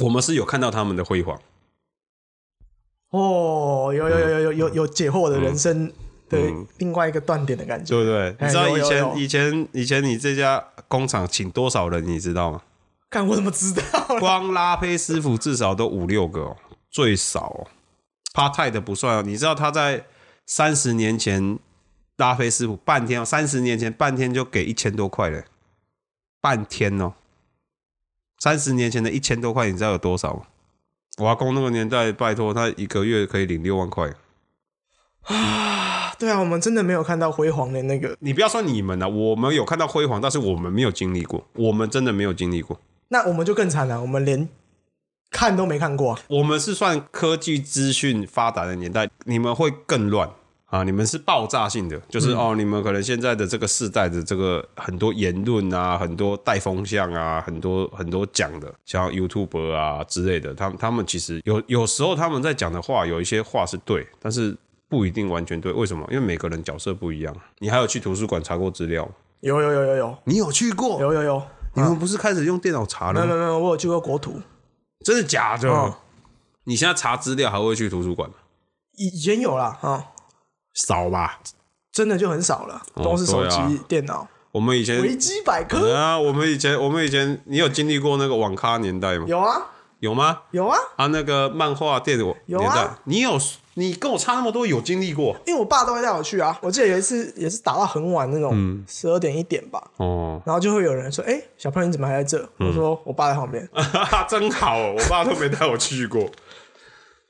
[0.00, 1.38] 我们是有看到他们的辉煌，
[3.10, 5.92] 哦，有有有有有有有解惑我的人生
[6.28, 7.94] 的嗯另外一个断点的感觉。
[7.94, 8.28] 对不对？
[8.38, 12.62] 哎你知道以前以前以前你这家工厂请多少人，你知道吗？
[13.10, 13.82] 看我怎么知道？
[14.18, 16.56] 光拉胚师傅至少都五六个哦，
[16.90, 17.66] 最少哦。
[18.32, 20.06] 趴太的不算哦，你知道他在
[20.46, 21.58] 三十年前
[22.16, 25.44] 拉胚师傅半天哦，三十年前半天就给一千多块了，
[26.40, 27.14] 半天哦。
[28.40, 30.42] 三十年前的一千多块，你知道有多少吗？
[31.18, 34.12] 我阿公那个年代，拜托他一个月可以领六万块。
[36.18, 38.16] 对啊，我们真的没有看到辉煌的那个。
[38.20, 42.78] 你不要说你们了，我们有看到辉煌，但是我们没有经历过，我们真的没有经历过。
[43.08, 44.48] 那我们就更惨了，我们连
[45.30, 46.20] 看都没看过啊。
[46.28, 50.30] 我们是算科技资讯发达的年代，你们会更乱
[50.66, 50.82] 啊！
[50.82, 64.56] 你们是爆炸性的，就是、哦，你们可能现在的这个世代的这个很多言论啊，很多带风向啊，很多很多讲的，像 YouTube 啊之类的，他们他们其实有有时候他们在讲的话，有一些话是对，但是
[64.94, 65.72] 不一定完全对。
[65.72, 66.06] 为什么？
[66.08, 67.36] 因为每个人角色不一样。
[67.58, 69.08] 你还有去图书馆查过资料？
[69.40, 71.00] 有有有有有你有去过？
[71.00, 71.42] 有有有，
[71.74, 73.26] 你们不是开始用电脑查了吗？
[73.26, 74.40] 没有没有我有去过国图，
[75.04, 75.68] 真的假的？
[75.68, 75.92] 嗯
[76.66, 78.36] 你现在查资料还会去图书馆吗？
[78.96, 80.06] 以以前有啦啊，
[80.72, 81.40] 少吧。
[81.92, 85.94] 真的就很少了，都是手机、电脑、我们以前维基百科。
[85.94, 89.26] 啊，我们以前我们以前，你有经历过那个网咖年代吗？
[89.28, 90.42] 有啊有吗？
[90.50, 93.38] 有啊，啊，那个漫画店我有啊，你有
[93.74, 96.56] 你跟我差那么多，有经历过因为我爸都会带我去啊。
[96.62, 100.40] 我记得有一次也是打到很晚那种，十二点一点吧，哦？
[100.46, 103.68] 然后就会有人说：“哎、小朋友你怎么还在这？”我说：“我爸在旁边。
[104.28, 106.30] 真好哦，我爸都没带我去过。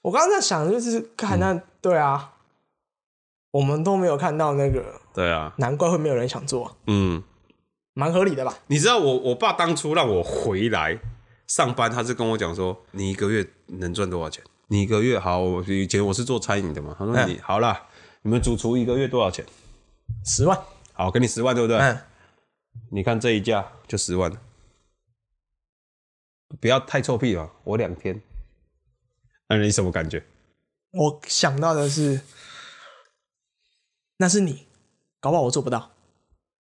[0.03, 2.33] 我刚刚在想，就是看那、对啊，
[3.53, 7.23] 我们都没有看到那个，对啊，难怪会没有人想做，嗯，
[7.95, 8.55] 蛮合理的吧？
[8.67, 10.99] 你知道我我爸当初让我回来
[11.55, 14.43] 上班，他是跟我讲说，你一个月能赚多少钱？
[14.67, 17.87] 你一个月好，我以前我是做餐饮的嘛，他说嗯你、好啦，
[18.23, 19.47] 你们主厨一个月多少钱？
[20.25, 20.61] 十万，
[20.95, 21.79] 好，给你十万，对不对？
[21.79, 22.01] 嗯，
[22.91, 24.37] 你看这一架就十万，
[26.61, 28.21] 不要太臭屁了，我两天。
[29.47, 30.27] 那你什么感觉？
[30.91, 32.23] 我想到的是，
[34.17, 34.67] 那是你，
[35.21, 35.93] 搞不好我做不到，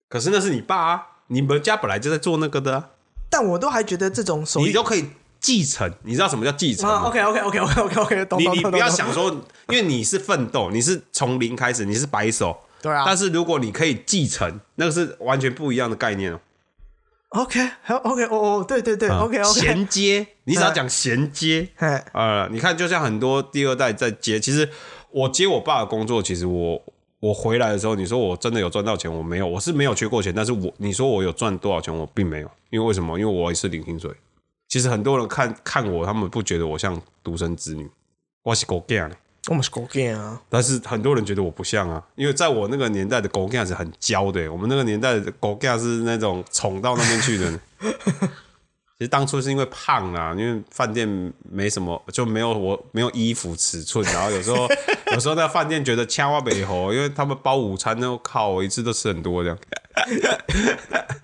[0.09, 2.91] 可是那是你爸啊，你们家本来就在做那个的、啊，
[3.39, 5.05] 但我都还觉得这种手艺你都可以
[5.39, 5.93] 继承。
[6.05, 9.31] 你知道什么叫继承？，OK OK OK OK OK OK， 懂你你不要想说，
[9.69, 12.57] 因为你是奋斗，你是从零开始，你是白手。
[12.81, 16.41] 对啊但是如果你可以继承，那个是完全不一样的概念哦。
[17.31, 24.67] ，OK 还有 OK 哦哦，对对对，OK OK，衔接，你只要讲衔接，哎，呃，你看，就像很多第二代在接，其实
[25.11, 26.83] 我接我爸的工作，其实我
[27.21, 33.19] 我回来的时候，你说我真的有赚到钱，我没有，我是没有缺过钱，但是我你说我有赚多少钱，我并没有，因为为什么？
[33.19, 34.11] 因为我也是领薪水。
[34.69, 37.89] 其实很多人看看我，他们不觉得我像独生子女，
[38.43, 39.17] 我是狗干的，
[39.49, 47.61] 我们是狗 gay 啊，但是很多人觉得我不像啊，因为在我那个年代的狗干是很娇的，我们那个年代的狗干是那种宠到那边去的。
[48.99, 51.07] 其实当初是因为胖啊，因为饭店
[51.51, 54.67] 没什么，就没有我没有衣服尺寸，然后有时候
[55.13, 59.59] 有时候那饭店觉得掐我北猴，因为他们包午餐那靠我一次都吃很多这样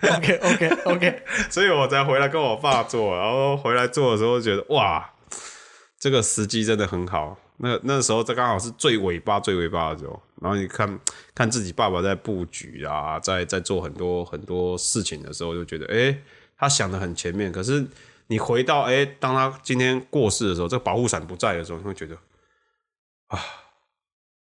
[0.01, 5.11] ，OK OK OK， 所以我才回来跟我爸做，然后回来做的时候觉得哇，
[5.99, 7.35] 这个时机真的很好。
[7.57, 10.99] 那那时候这刚好是最尾巴、最尾巴的时候，然后你看
[11.33, 16.21] 看自己爸爸在布局啊，在在做很多很多事情的时候，就觉得哎、诶
[16.63, 17.51] 他想的很前面。
[17.51, 17.85] 可是
[18.27, 22.15] 你回到哎、诶当他今天过世的时候，这个保护伞不在的时候，你会觉得
[23.27, 23.39] 啊，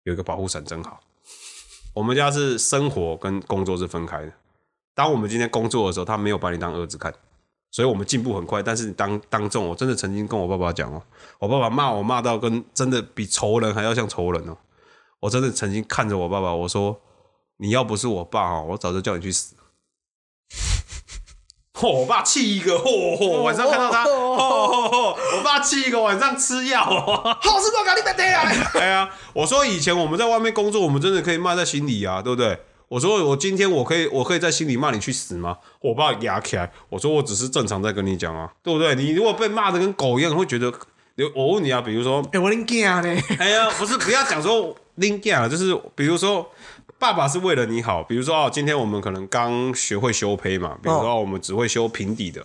[0.04, 1.02] 有一个保护伞真好。
[1.94, 4.32] 我们家是生活跟工作是分开的。
[4.94, 7.14] 当我们今天工作的时候，他没有把你当儿子看，
[7.72, 8.62] 所以我们进步很快。
[8.62, 11.02] 但是你当当众，我真的曾经跟我爸爸讲哦，
[11.40, 14.56] 我爸爸骂我骂到跟真的比仇人还要像仇人哦。
[15.20, 17.02] 我真的曾经看着我爸爸，我说
[17.58, 19.56] 你要不是我爸哦，我早就叫你去死。
[21.82, 27.36] 嚯、我爸气一个，嚯、嚯、晚上看到他，嚯、嚯、嚯，我爸气一个晚上吃药、哦。
[27.42, 28.44] 好事不搞你别对啊！
[28.80, 32.60] 哎呀，我说以前我们在外面工作，我们真的可以骂在心里啊，对不对？
[32.88, 35.58] 我说我今天我可以，我可以在心里骂你去死吗？
[35.80, 38.94] 我爸压起来，我说我只是正常在跟你讲啊，对不对？
[38.94, 40.72] 你如果被骂的跟狗一样，会觉得，
[41.34, 43.02] 我问你啊，比如说，哎，我拎惊呢，
[43.40, 46.48] 哎呀，不是，不要讲说拎啊，就是比如说，
[47.02, 52.44] 爸爸是为了你好，比如说哦，今天我们可能刚学会修胚嘛，比如说、哦、我们只会修平底的，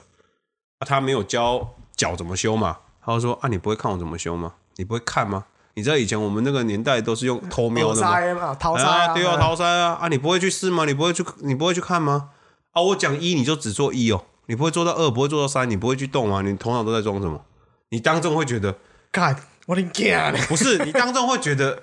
[0.78, 4.54] 啊，他没有教脚怎么修嘛，他就说啊，你不会看我怎么修吗？
[4.76, 5.44] 你不会看吗？
[5.74, 8.08] 你知道以前我们那个年代都是用偷瞄的吗？
[8.08, 9.98] 啊，对啊，淘塞啊！
[10.00, 10.86] 啊，你不会去试吗？
[10.86, 12.30] 你不会去，你不会去看吗？
[12.72, 16.40] 啊，我讲一你就只做一哦，你不会做到二，不会做到三，你不会去动吗？
[16.40, 17.44] 你头脑都在装什么？
[17.90, 18.74] 你当众会觉得
[19.12, 20.32] 干，我拎惊呢。
[20.48, 21.82] 不是，你当众会觉得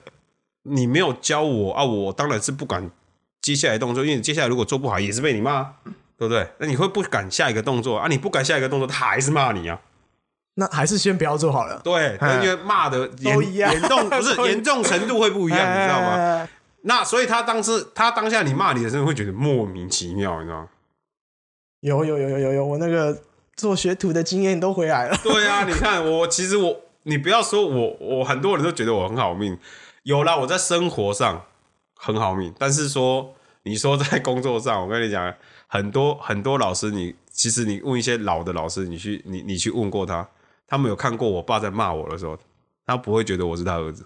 [0.63, 2.89] 你没有教我啊，我当然是不敢
[3.41, 5.75] 接下来的动作，因为你接下来如果做不好也是被你骂，
[6.17, 6.47] 对不对？
[6.59, 8.07] 那你会不敢下一个动作啊？
[8.07, 9.79] 你不敢下一个动作，他还是骂你啊？
[10.55, 16.17] 那还是先不要做好了，对，哎因为骂的严严重不是 严重程度会不一样，你知道吗？
[16.17, 16.49] 吗？
[16.83, 20.67] 那所以他当时他当下你骂你的时候会觉得莫名其妙，你知道吗？
[21.79, 23.21] 有有有有有有，我那个
[23.55, 25.17] 做学徒的经验都回来了。
[25.23, 29.57] 对啊，你看我，其实我，你不要说我，我很多人都觉得我很好命，
[30.03, 31.45] 有啦，我在生活上
[31.95, 35.33] 很好命，但是说你说在工作上，我跟你讲，
[35.67, 40.29] 很多 很多老师，你其实你问一些老的老师，你去你你去问过他，
[40.67, 42.37] 他们有看过我爸在骂我的时候，
[42.85, 44.05] 他不会觉得我是他儿子。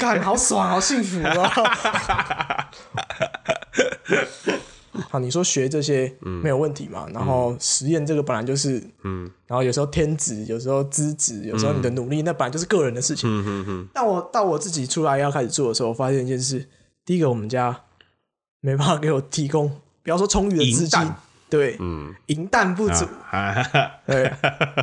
[0.00, 2.70] 干，好爽，好幸福啊！
[5.08, 7.06] 好，你说学这些没有问题嘛？
[7.12, 13.30] 然后实验这个本来就是，嗯然后有时候天职，有时候资质，有时候你的努力，那本来就是个人的事情。
[13.30, 16.68] 嗯嗯嗯，但我到我自己出来要开始做的时候，我发现一件事：
[17.04, 17.82] 第一个，我们家
[18.60, 19.68] 没办法给我提供，
[20.02, 21.00] 比方说充裕的资金
[21.48, 23.54] 对，嗯银弹不足，哈
[24.04, 24.28] 对，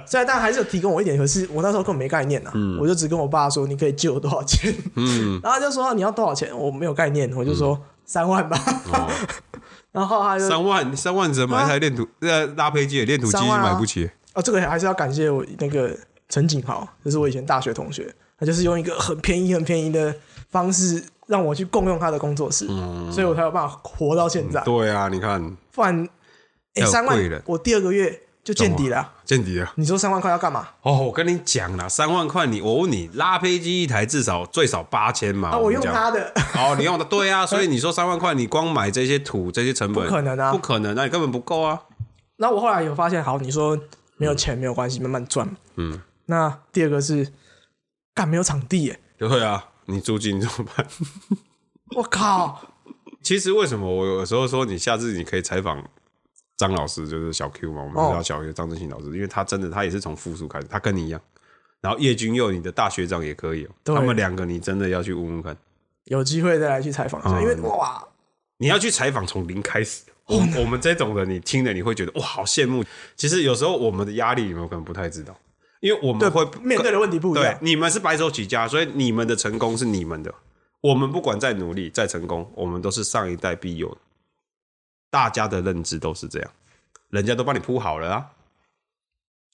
[0.08, 8.58] 虽然但还是有提供我一点，可是我那时候根本没概念呐、我就只跟我爸说：“你可以借我多少钱？”嗯， 然后他就说：“你要多少钱？”我没有概念，我就说三万吧。
[9.94, 15.98] 哦，然后他就三万三万只能买一台练图呃拉胚机的练图机买不起，哦，这个还是要感谢我那个
[16.30, 20.14] 陈景豪，就是我以前大学同学，他就是用一个很便宜、很便宜的
[20.50, 22.68] 方式让我去共用他的工作室，
[23.12, 24.62] 所以我才有办法活到现在。
[24.64, 25.56] 对啊，你看。
[25.72, 26.08] 不然，
[26.76, 29.14] 哎，三万，我第二个月就见底了啊。
[29.24, 29.72] 见底了。
[29.76, 30.68] 你说三万块要干嘛？
[30.82, 35.50] 哦，我跟你讲啦，三万块你我问你，拉胚机一台至少最少八千嘛。
[35.50, 41.82] 啊，我用他的，哦，你用的对啊， 所以你说三万块，你光买这些土这些成本，不可能啊不可能啊，你根本不够啊。
[42.38, 43.80] 那我后来有发现，好，你说
[44.18, 45.50] 没有钱没有关系，慢慢赚。
[45.76, 47.32] 嗯，那第二个是，
[48.14, 50.86] 干没有场地耶，对啊，你租金怎么办？
[51.96, 52.60] 我靠，
[53.22, 55.84] 其实为什么我有时候说你下次你可以采访
[56.68, 61.20] 张老师，就是小 Q 嘛，我们哦知道小 Q 张振兴老师，因为他真的他也是从复数开始，他跟你一样。
[61.82, 65.56] 然后叶君佑，你的大学长也可以、哦，他们两个你真的要去问问看。
[66.06, 68.02] 有机会再来去采访一下，嗯因为哇，
[68.60, 70.04] 你要去采访从零开始。
[70.28, 72.82] 我 我们这种的，你听了你会觉得哇，好羡慕。
[73.18, 75.38] 其实有时候我们的压力，你们可能不太知道，
[75.82, 80.34] 因为我们会面对的问题不一对样，你们是白手起家，所以你们的成功是你们的。
[80.80, 83.98] 我们不管再努力再成功，我们都是上一代必有的。
[85.14, 86.52] 大家的认知都是这样，
[87.12, 88.32] 人家都帮你铺好了啊。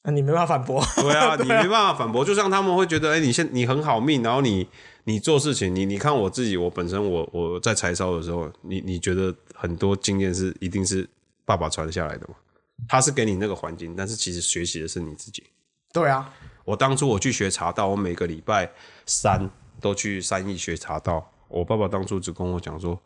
[0.04, 0.82] 那你没办法反驳。
[0.96, 2.24] 对啊， 你没办法反驳。
[2.24, 4.66] 就像他们会觉得，哎、你现你很好命，然后你
[5.04, 11.06] 你做事情，你你看我自己，我本身我我在柴烧的时候，你你觉得很多经验是一定是
[11.44, 12.36] 爸爸传下来的嘛？
[12.88, 15.44] 他是给你那个环境，但是其实学习的是你自己。
[15.92, 18.72] 对啊，我当初我去学茶道，我每个礼拜
[19.06, 19.50] 三
[19.82, 21.30] 都去三义学茶道。
[21.50, 22.98] 我爸爸当初只跟我讲说：“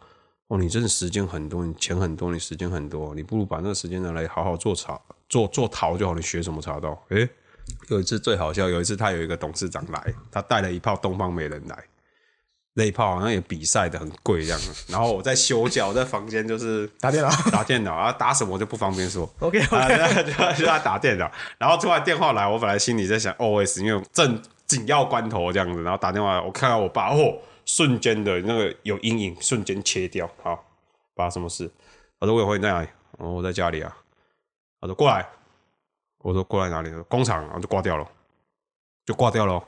[0.48, 6.14] 哦，你真的时间很多，你钱很多，你时间很多，你不如把那个时间拿来好好做茶，做做陶就好。
[6.14, 7.28] 你学什么茶道？”诶，
[7.90, 11.84] 有一次最好笑，有一次他有一个董事长来，他带了一泡东方美人来，
[12.74, 14.60] 那一泡好像也比赛的很贵这样。
[14.90, 17.30] 然后我在休假，我在房间就是 打电脑。
[17.50, 19.28] 打电脑，啊，打什么就不方便说。
[19.40, 30.30] OK 就就在打电脑，然后突然电话来，我本来心里在想 OS，因为正紧要关头这样子，然后打电话来，我看到我爸，哦，瞬间的那个有阴影，瞬间切掉。
[30.42, 30.64] 好，
[31.16, 31.70] 爸，什么事？
[32.20, 32.88] 他说魏辉你在哪里？
[33.18, 33.96] 哦，我在家里啊。
[34.82, 35.28] 他说过来，
[36.20, 36.90] 我说过来哪里？
[37.08, 38.08] 工厂，然后就挂掉了，
[39.06, 39.64] 就挂掉了。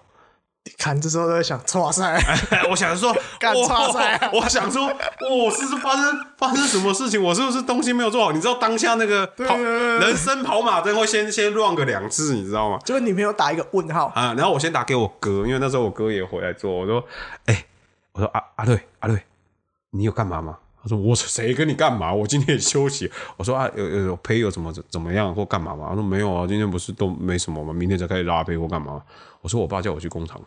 [0.79, 2.19] 看这时候都在想，哇塞，
[2.71, 4.87] 我想说， 干哇差赛啊我想说，
[5.29, 7.21] 我是不是发生发生什么事情？
[7.21, 8.31] 我是不是东西没有做好？
[8.31, 12.79] 你知道当下那个跑人生跑马灯会先先乱个两次，你知道吗？
[12.83, 17.05] 就跟女朋友打一个问号，啊，然后我先打给我哥，因为那时候我哥也回来做，我说，
[17.45, 17.65] 哎、
[18.15, 19.21] 我说阿阿瑞阿瑞，
[19.89, 20.57] 你有干嘛吗？
[20.81, 22.13] 他说我谁跟你干嘛？
[22.13, 23.11] 我今天也休息。
[23.35, 25.87] 我说啊，有有有胚有怎么怎么样或干嘛吗？
[25.89, 27.73] 他说没有啊，今天不是都没什么吗？
[27.73, 29.03] 明天才开始拉胚或干嘛？
[29.41, 30.41] 我说我爸叫我去工厂。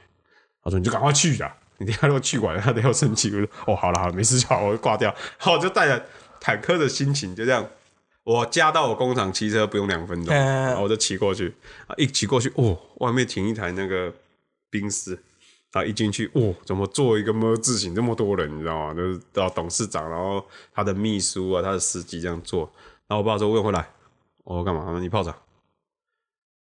[0.64, 1.54] 他说你就赶快去呀！
[1.76, 3.30] 你等一下如果去晚了，他等下要生气。
[3.30, 5.08] 我说哦，好了好了，没事就好，我就挂掉。
[5.10, 6.02] 然后我就带着
[6.40, 7.68] 坦克的心情，就这样，
[8.24, 11.54] 我加到我工厂骑车不用两分钟，嗯然后我就骑过去。
[11.86, 14.12] 啊，一骑过去，哦，外面停一台那个
[14.70, 15.18] 宾士，
[15.72, 18.94] 然后一进去，哦，怎么做一个么字形，这么多人，你知道吗？
[18.94, 20.44] 就是到董事长，然后
[20.74, 22.70] 他的秘书啊，他的司机这样做。
[23.06, 23.88] 然后我爸说问回来，
[24.44, 24.82] 我说干嘛？
[24.84, 25.34] 他说你泡茶。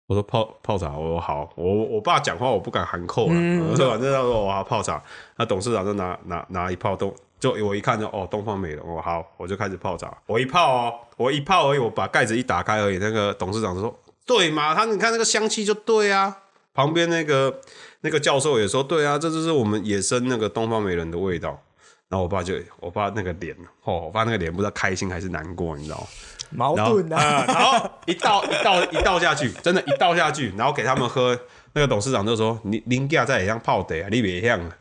[0.07, 3.35] 我说泡泡茶，我说好，我我爸讲话我不敢含扣了，
[3.71, 5.01] 我说反正他说我要泡茶，
[5.37, 13.97] 那董事长就拿拿拿一泡东，就我一看就哦东方美人，我好，我就开始泡茶，我一泡哦，我一泡而已，我把盖子一打开而已，那个董事长就说
[14.27, 16.37] 对嘛，他你看那个香气就对啊，
[16.81, 17.61] 旁边那个
[18.01, 21.61] 那个教授也说对啊，这就是我们野生那个东方美人的味道。
[22.09, 26.07] 然后我爸就，我爸那个脸，哦，我爸那个脸不知道开心还是难过，你知道吗？
[26.51, 31.39] 矛然后盾啊，啊然后一倒一倒一倒下去，真的，一倒下去，然后给他们喝。
[31.73, 34.77] 那个董事长就说：“你林家在也像泡的啊，你别像啊。”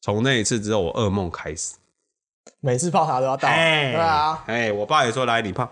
[0.00, 1.74] 从那一次之后，我噩梦开始。
[2.60, 5.68] 每次泡茶都要倒，哎对啊，哎，我爸也说：“来，你泡。”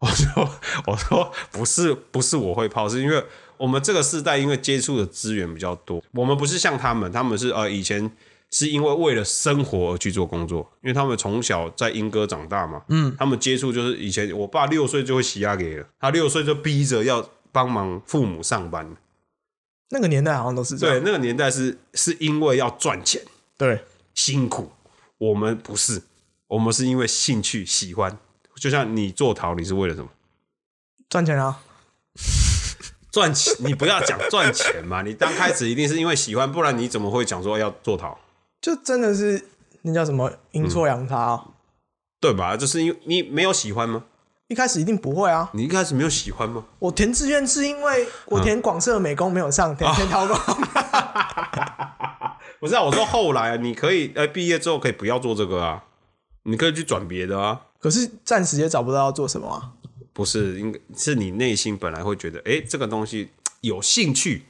[0.00, 0.50] 我说
[0.86, 3.24] 我说不是不是我会泡，是因为
[3.58, 8.10] 我们这个世代因为接触的资源比较多，我们不是像他们，他们是呃以前
[8.50, 18.96] 是因为为了生活而去做工作，因为他们从小在英歌长大嘛，嗯，他们接触就是以前我爸六岁就会洗牙给了，他六岁就逼着要帮忙父母上班，
[19.90, 23.22] 那个年代好像都是这样。，对那个年代是是因为要赚钱。
[23.58, 23.82] 对，
[24.14, 24.70] 辛苦，
[25.18, 26.02] 我们不是，
[26.48, 28.18] 我们是因为兴趣喜欢，
[28.56, 30.08] 就像你做陶，你是为了什么？
[31.08, 31.62] 赚钱啊，
[33.16, 38.18] 赚钱，你不要讲赚钱嘛，你刚开始一定是因为喜欢，不然你怎么会讲说要做陶，
[38.60, 39.42] 就真的是
[39.80, 41.44] 那叫什么阴错阳差、啊。
[42.20, 42.58] 对吧？
[42.58, 44.04] 就是因为你没有喜欢吗？
[44.48, 46.62] 一开始一定不会啊，你一开始没有喜欢吗？
[46.78, 50.36] 我填志愿是因为我填广设美工没有上，填填陶工。
[52.60, 55.84] 不是啊，我说后来啊，你可以呃毕业之后可以不要做这个啊，
[56.42, 57.62] 你可以去转别的啊。
[57.78, 59.72] 可是暂时也找不到要做什么啊。
[60.16, 63.28] 不是，应该是你内心本来会觉得，哎，这个东西
[63.60, 64.44] 有兴趣，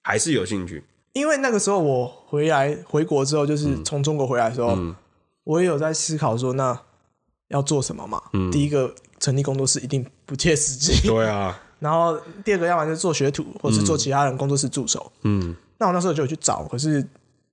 [0.00, 0.84] 还是有兴趣。
[1.14, 4.78] 因为那个时候我回来回国之后，就是从中国回来的时候，
[5.42, 6.80] 我也有在思考说，那
[7.48, 8.22] 要做什么嘛？
[8.52, 15.10] 第一个成立工作室一定不切实际，对啊， 然后第二个要么就是做学徒，或是做其他人工作室助手。
[15.22, 17.04] 嗯那我那时候就有去找，可是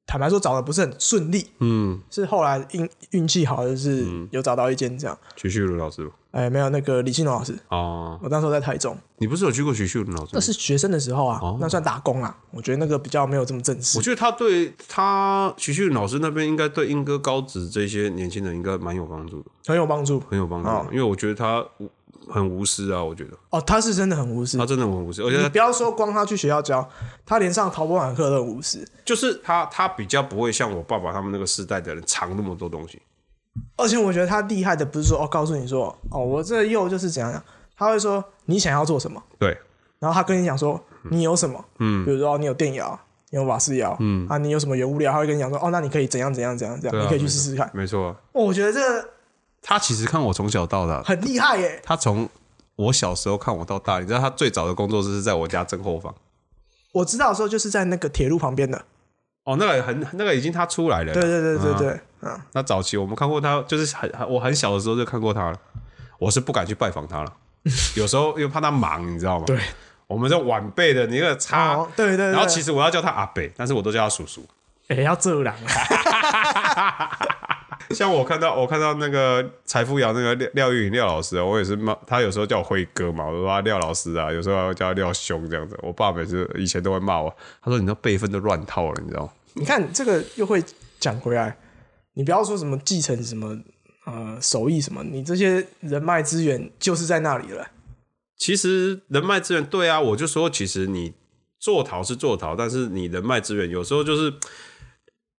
[0.05, 5.17] 坦白说找的不是很顺利，嗯，是后来运运气好，就是有找到一间这样。
[5.35, 10.29] 徐旭如老师哎，没有那个李庆龙老师，哦，我那时候在台中，你不是有去过徐旭如老师吗？
[10.33, 12.35] 那是学生的时候啊，那算打工啦。
[12.51, 14.03] 我觉得那个比较没有这么正式我。
[14.03, 21.89] 觉得他对他徐旭老师那边应该对英歌高职这些年轻人应该蛮有帮助的，很有帮助很有帮助，哦因为我觉得他无
[22.27, 24.65] 很无私啊，我觉得哦，他是真的很无私他。
[24.65, 26.85] 真的很无私，而且你不要说光他去学校教，
[27.25, 28.85] 他连上陶博馆课都很无私。
[29.05, 32.99] 就是他他比较不会像我爸爸他们那个时代的人藏那么多东西，
[33.77, 37.43] 而且我觉得他厉害的不是说哦，告诉你说哦，我这又就是怎样样，
[37.77, 39.57] 他会说你想要做什么，对，
[39.99, 42.97] 然后他跟你讲说你有什么，嗯，比如说、哦你有电窑，
[43.29, 44.27] 你有瓦斯窑，嗯。
[44.27, 47.69] 啊，你有什么原物料，他会跟你讲说哦，那你可以怎样怎样怎样怎样，啊你可以去试试看。
[47.73, 48.07] 没错。
[48.07, 49.09] 啊，哦我觉得这个
[49.61, 51.81] 他其实看我从小到大，很厉害耶。
[51.83, 52.29] 他从
[52.75, 56.13] 我小时候看我到大，你知道他最早的工作室是在我家正后方。
[56.91, 58.85] 我知道的时候就是在那个铁路旁边的，
[59.45, 61.13] 哦，那个很那个已经他出来了。
[61.13, 65.57] 对对对对对，嗯，那早期我们看过他，就是很很我很小的时候就看过他了。
[66.19, 67.33] 我是不敢去拜访他了，
[67.95, 69.45] 有时候因为怕他忙，你知道吗？
[69.47, 69.59] 对，
[70.07, 71.73] 我们这晚辈的，你那个差。
[71.73, 74.45] 哦，对对对，然后其实我要叫他阿北，但是我都叫他叔叔。
[74.87, 75.55] 哎要这样
[76.75, 77.17] 啊，
[77.95, 85.77] 像我看到我看到那个财富瑶那个廖廖玉颖廖老师啊，我也是骂他，有时候叫我辉哥嘛，我说他廖老师啊，有时候叫他廖兄这样子。
[85.81, 89.31] 我爸每次以前都会骂我，他说你那辈分都乱套了，你知道吗？
[89.53, 90.63] 你看这个又会
[90.99, 91.57] 讲回来，
[92.13, 93.57] 你不要说什么继承什么
[94.05, 97.67] 呃手艺什么，你这些人脉资源就是在那里了。
[98.37, 101.13] 其实人脉资源对啊，我就说其实你
[101.59, 104.33] 做陶是做陶，但是你人脉资源有时候就是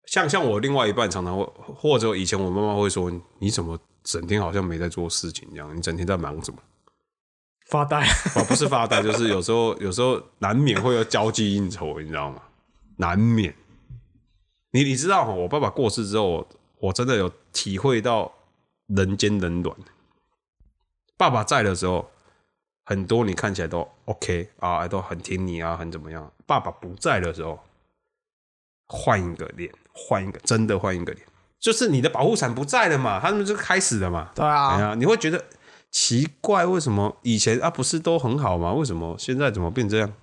[0.07, 1.45] 像像我另外一半常常会，
[1.75, 5.75] 或者以前我妈妈会说，你怎么整天好像没在做事情一样？
[5.75, 6.57] 你整天在忙什么？
[7.69, 12.41] 发呆，啊， 不是发呆，就是有时候有时候难免会有交际应酬，你知道吗？
[12.97, 13.53] 难免。
[14.71, 16.47] 你你知道哈，我爸爸过世之后，我
[16.79, 18.31] 我真的有体会到
[18.87, 19.75] 人间冷暖。
[21.17, 22.09] 爸爸在的时候，
[22.85, 26.31] 很多你看起来都 OK 啊，都很听你啊，很怎么样。
[26.45, 27.59] 爸爸不在的时候，
[28.87, 31.25] 换一个脸，换一个真的换一个脸，
[31.59, 34.29] 就是你的保护伞不在了嘛，他们就开始了嘛。
[34.29, 35.43] 哎对啊，呀，你会觉得
[35.91, 38.73] 奇怪，为什么以前啊不是都很好吗？
[38.73, 40.13] 为什么现在怎么变这样？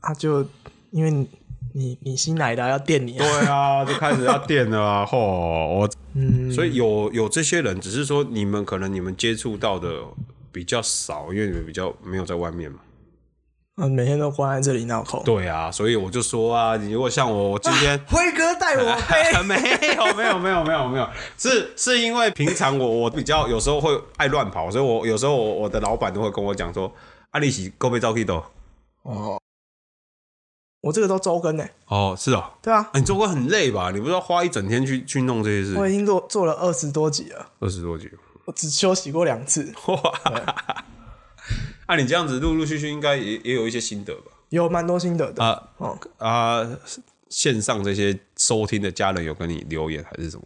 [0.00, 0.46] 啊就
[0.90, 1.28] 因为你
[1.74, 5.04] 你你新来的啊要电你啊，对啊，就开始要电了啊！
[5.06, 10.02] 吼，我嗯，所以有有这些人，只是说你们可能你们接触到的
[10.52, 12.78] 比较少，因为你们比较没有在外面嘛。
[13.76, 15.22] 嗯，每天都关在这里闹口。
[15.24, 21.08] 对啊，所以我就说啊，你如果像我，我今天辉哥带我飞， 没有没有没有没有没有，
[21.38, 26.92] 是是因为平常我我比较有时候会爱乱跑，所以我有时候我我的老板都会跟我讲说，
[27.30, 28.34] 啊你是够被招 K 的
[29.04, 29.40] 哦，
[30.82, 33.90] 我这个都周更呢，哦，是哦，对啊，啊你周更很累吧？
[33.90, 35.74] 你不是要花一整天去去弄这些事？
[35.78, 38.10] 我，已经做做了二十多集了，二十多集，
[38.44, 39.96] 我只休息过两次，哇！
[41.86, 44.30] 啊，你这样子陆陆续续应该也也有一些心得吧？
[44.50, 45.42] 有蛮多心得的。
[45.42, 46.78] 啊哦，啊，
[47.28, 50.44] 线上这些收听的家人有跟你留言还是什么？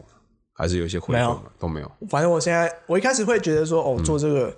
[0.52, 1.42] 还是有一些回没有馈吗？
[1.58, 1.92] 都没有。
[2.08, 4.56] 反正我现在，我一开始会觉得说，哦，做这个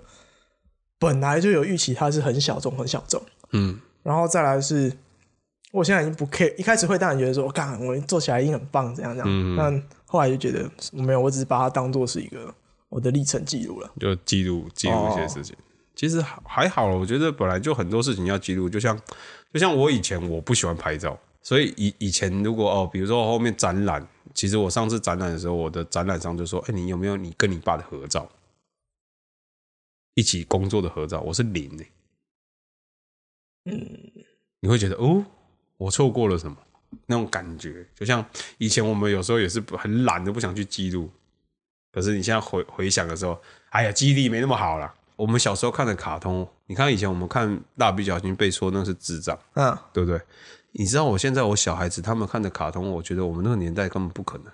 [0.97, 3.21] 本来就有预期，它是很小众，很小众。
[3.51, 4.93] 嗯，然后再来是，
[5.73, 9.27] 我现在已经不 care，一开始会当然觉得说，我干，我做起来一定很棒，怎样怎样。
[9.27, 12.53] 嗯但后来就觉得没有，我只是把它当做是一个
[12.87, 13.91] 我的历程记录了。
[13.99, 15.55] 就记录记录一些事情。
[15.99, 18.97] 其实还还好，我觉得本来就很多事情要记录，就像
[19.51, 28.31] 就像我以前我不喜欢拍照，所以以以前如果哦，比如说后面展览，其实我上次展览的时候，我的展览上就说，哎，你有没有你跟你爸的合照，
[30.13, 31.19] 一起工作的合照？
[31.19, 31.83] 我是零呢、
[33.65, 33.99] 嗯，
[34.61, 35.25] 你会觉得哦，
[35.75, 36.55] 我错过了什么
[37.07, 38.25] 那种感觉，就像
[38.57, 41.11] 以前我们有时候也是很懒的，不想去记录。
[41.91, 43.37] 可是你现在回回想的时候，
[43.71, 44.95] 哎呀，记忆力没那么好了。
[45.19, 50.21] 我们小时候看的卡通，你看以前我们看蜡笔小新被说那是智障，嗯，对不对？
[50.71, 54.45] 你知道我现在我小孩子他们看的卡通，我觉得我们那个年代根本不可能。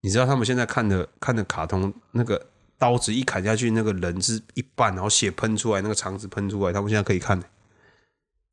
[0.00, 7.40] 你知道他们现在看的看的卡通，那个刀子一砍下去，那个人是一半，然后血喷出来，那个肠子喷出来，他们现在可以看。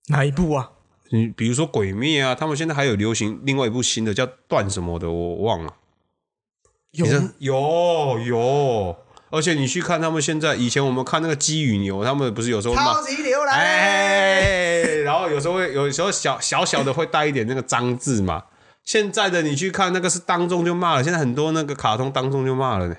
[0.10, 0.74] 哪一部啊？
[1.10, 5.74] 你比如说《鬼灭》啊，他们现在还有流行另外一部新的叫《断什么的》，我忘了。
[6.92, 7.06] 有
[7.40, 8.98] 有有，
[9.30, 18.44] 而且你去看他们现在，以前我们看那个鸡与牛，他们不是有时候骂超级牛奶，哎，然后有时候会有时候小小小的会带一点那个脏字嘛。
[18.84, 22.96] 现在的你去看那个是当众就骂了，现在很多那个卡通当众就骂了呢。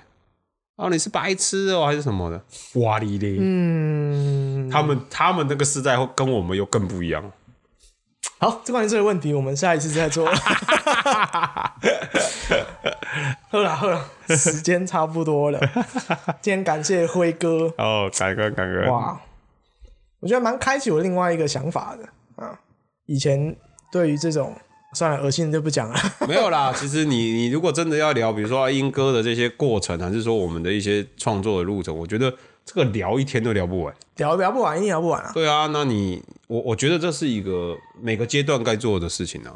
[0.76, 2.44] 哦，你是白痴哦，还是什么的？
[2.80, 3.38] 哇哩嘞！
[3.40, 7.32] 嗯，他们他们那个时代会跟我们又更不一样。
[8.38, 10.28] 好，这关于这个问题，我们下一次再做。
[13.48, 15.60] 好了好了，时间差不多了。
[16.40, 18.88] 今天感谢辉哥，哦，感恩感恩。
[18.90, 19.20] 哇，
[20.20, 22.58] 我觉得蛮开启我另外一个想法的啊。
[23.06, 23.54] 以前
[23.92, 24.54] 对于这种
[24.94, 25.96] 算了，恶心的就不讲了。
[26.26, 32.32] 没有啦，其实你你如果真的要聊，比如说英歌的这些过程，还是说我们的一些创作的路程，我觉得
[32.64, 33.94] 这个聊一天都聊不完。
[34.16, 35.30] 聊聊不完，一定聊不完啊。
[35.34, 39.54] 对啊，那你我我觉得这是一个每个阶段该做的事情啊。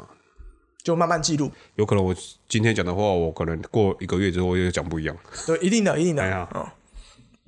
[0.83, 2.15] 就慢慢记录，有可能我
[2.47, 5.15] 今天讲的话，我可能过一个月之后又讲不一样。
[5.45, 6.23] 对，一定的，一定的。
[6.23, 6.65] 哎呀嗯，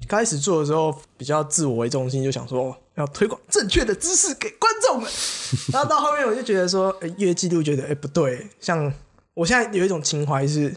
[0.07, 5.11] 开始做的时候比较自我为中心，就想说要推广正确的知识给观众们。
[5.73, 8.93] 然后到后面我就觉得说，哎越记录觉得哎不对，像
[9.33, 10.75] 我现在有一种情怀是，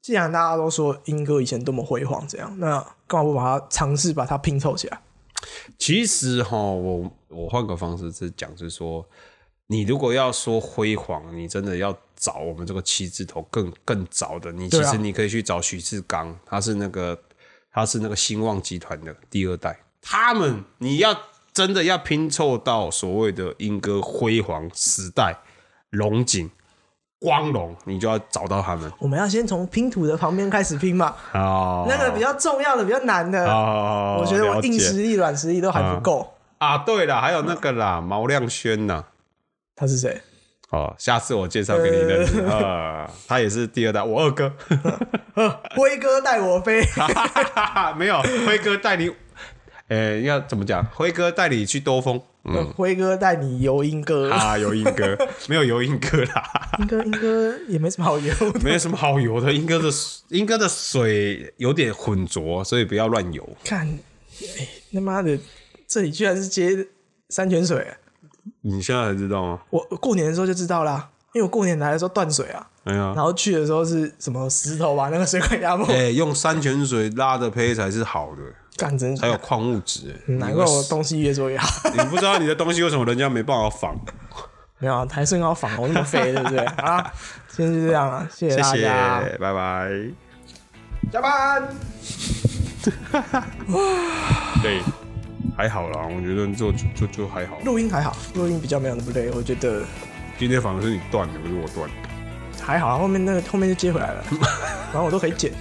[0.00, 5.00] 既然大家都说英哥以前多么辉煌，这样，那干嘛不把它尝试把它拼凑起来？
[5.78, 9.06] 其实哈，我我换个方式是讲，是说，
[9.70, 17.18] 你如果要说辉煌，你真的要找我们这个七字头更更早的，你其实你可以去找许志刚，他是那个
[17.70, 21.14] 他是那个兴旺集团的第二代，他们你要
[21.52, 25.36] 真的要拼凑到所谓的英歌辉煌时代
[25.90, 26.50] 龙井
[27.20, 36.32] 光荣，你就要找到他们我们要先从拼图的旁边开始拼嘛，哦 那个比较重要的、比较难的，哦，我觉得我硬实力、软实力都还不够。
[36.56, 39.04] 啊，对了，还有那个啦，毛亮轩呐。
[39.78, 40.20] 他是谁？
[40.70, 44.52] 哦，下次我介绍给你认识啊，他也是第二代，我二哥，
[45.74, 46.82] 辉哥带我飞，
[47.96, 49.10] 没有辉哥带你，
[49.86, 50.84] 呃，要怎么讲？
[50.92, 54.30] 辉哥带你去兜风，嗯辉哥带你游英哥。
[54.30, 55.16] 啊，游英哥，
[55.48, 56.42] 没有游英哥啦，
[56.80, 58.60] 英哥，英哥也没什么好游的。
[58.60, 59.88] 没有什么好游的，英哥的
[60.28, 63.56] 英哥的水有点浑浊，所以不要乱游。
[63.64, 63.88] 看，
[64.58, 65.38] 哎、他妈的，
[65.86, 66.86] 这里居然是接
[67.30, 67.86] 山泉水，
[68.62, 69.58] 你现在才知道吗？
[69.70, 78.42] 我我过年的时候就知道啦，因为我过年来的时候断水啊，哎呀然，后去的时候是什么石头把那个水管压破，哎，用山泉水拉的胚才是好的，
[78.76, 80.14] 干真还有矿物质。
[80.28, 81.90] 哎难怪我东西越做越好。
[81.90, 83.96] 你不知道你的东西为什么人家没办法仿？
[84.80, 86.58] 没有啊，还是很好仿我那么肥，对不对？
[86.60, 87.12] 啊，
[87.48, 89.90] 今天就这样了，谢谢谢谢，大家，拜拜。
[91.10, 91.68] 加班。
[94.62, 94.80] 对，
[95.56, 97.58] 还好啦，我觉得就就就就还好。
[97.64, 99.82] 录音还好，录音比较没有那么累，我觉得
[100.38, 101.90] 今天反而是你断的，不是我断。
[102.60, 104.22] 还好啊，后面那个后面就接回来了，
[104.92, 105.52] 反正我都可以剪。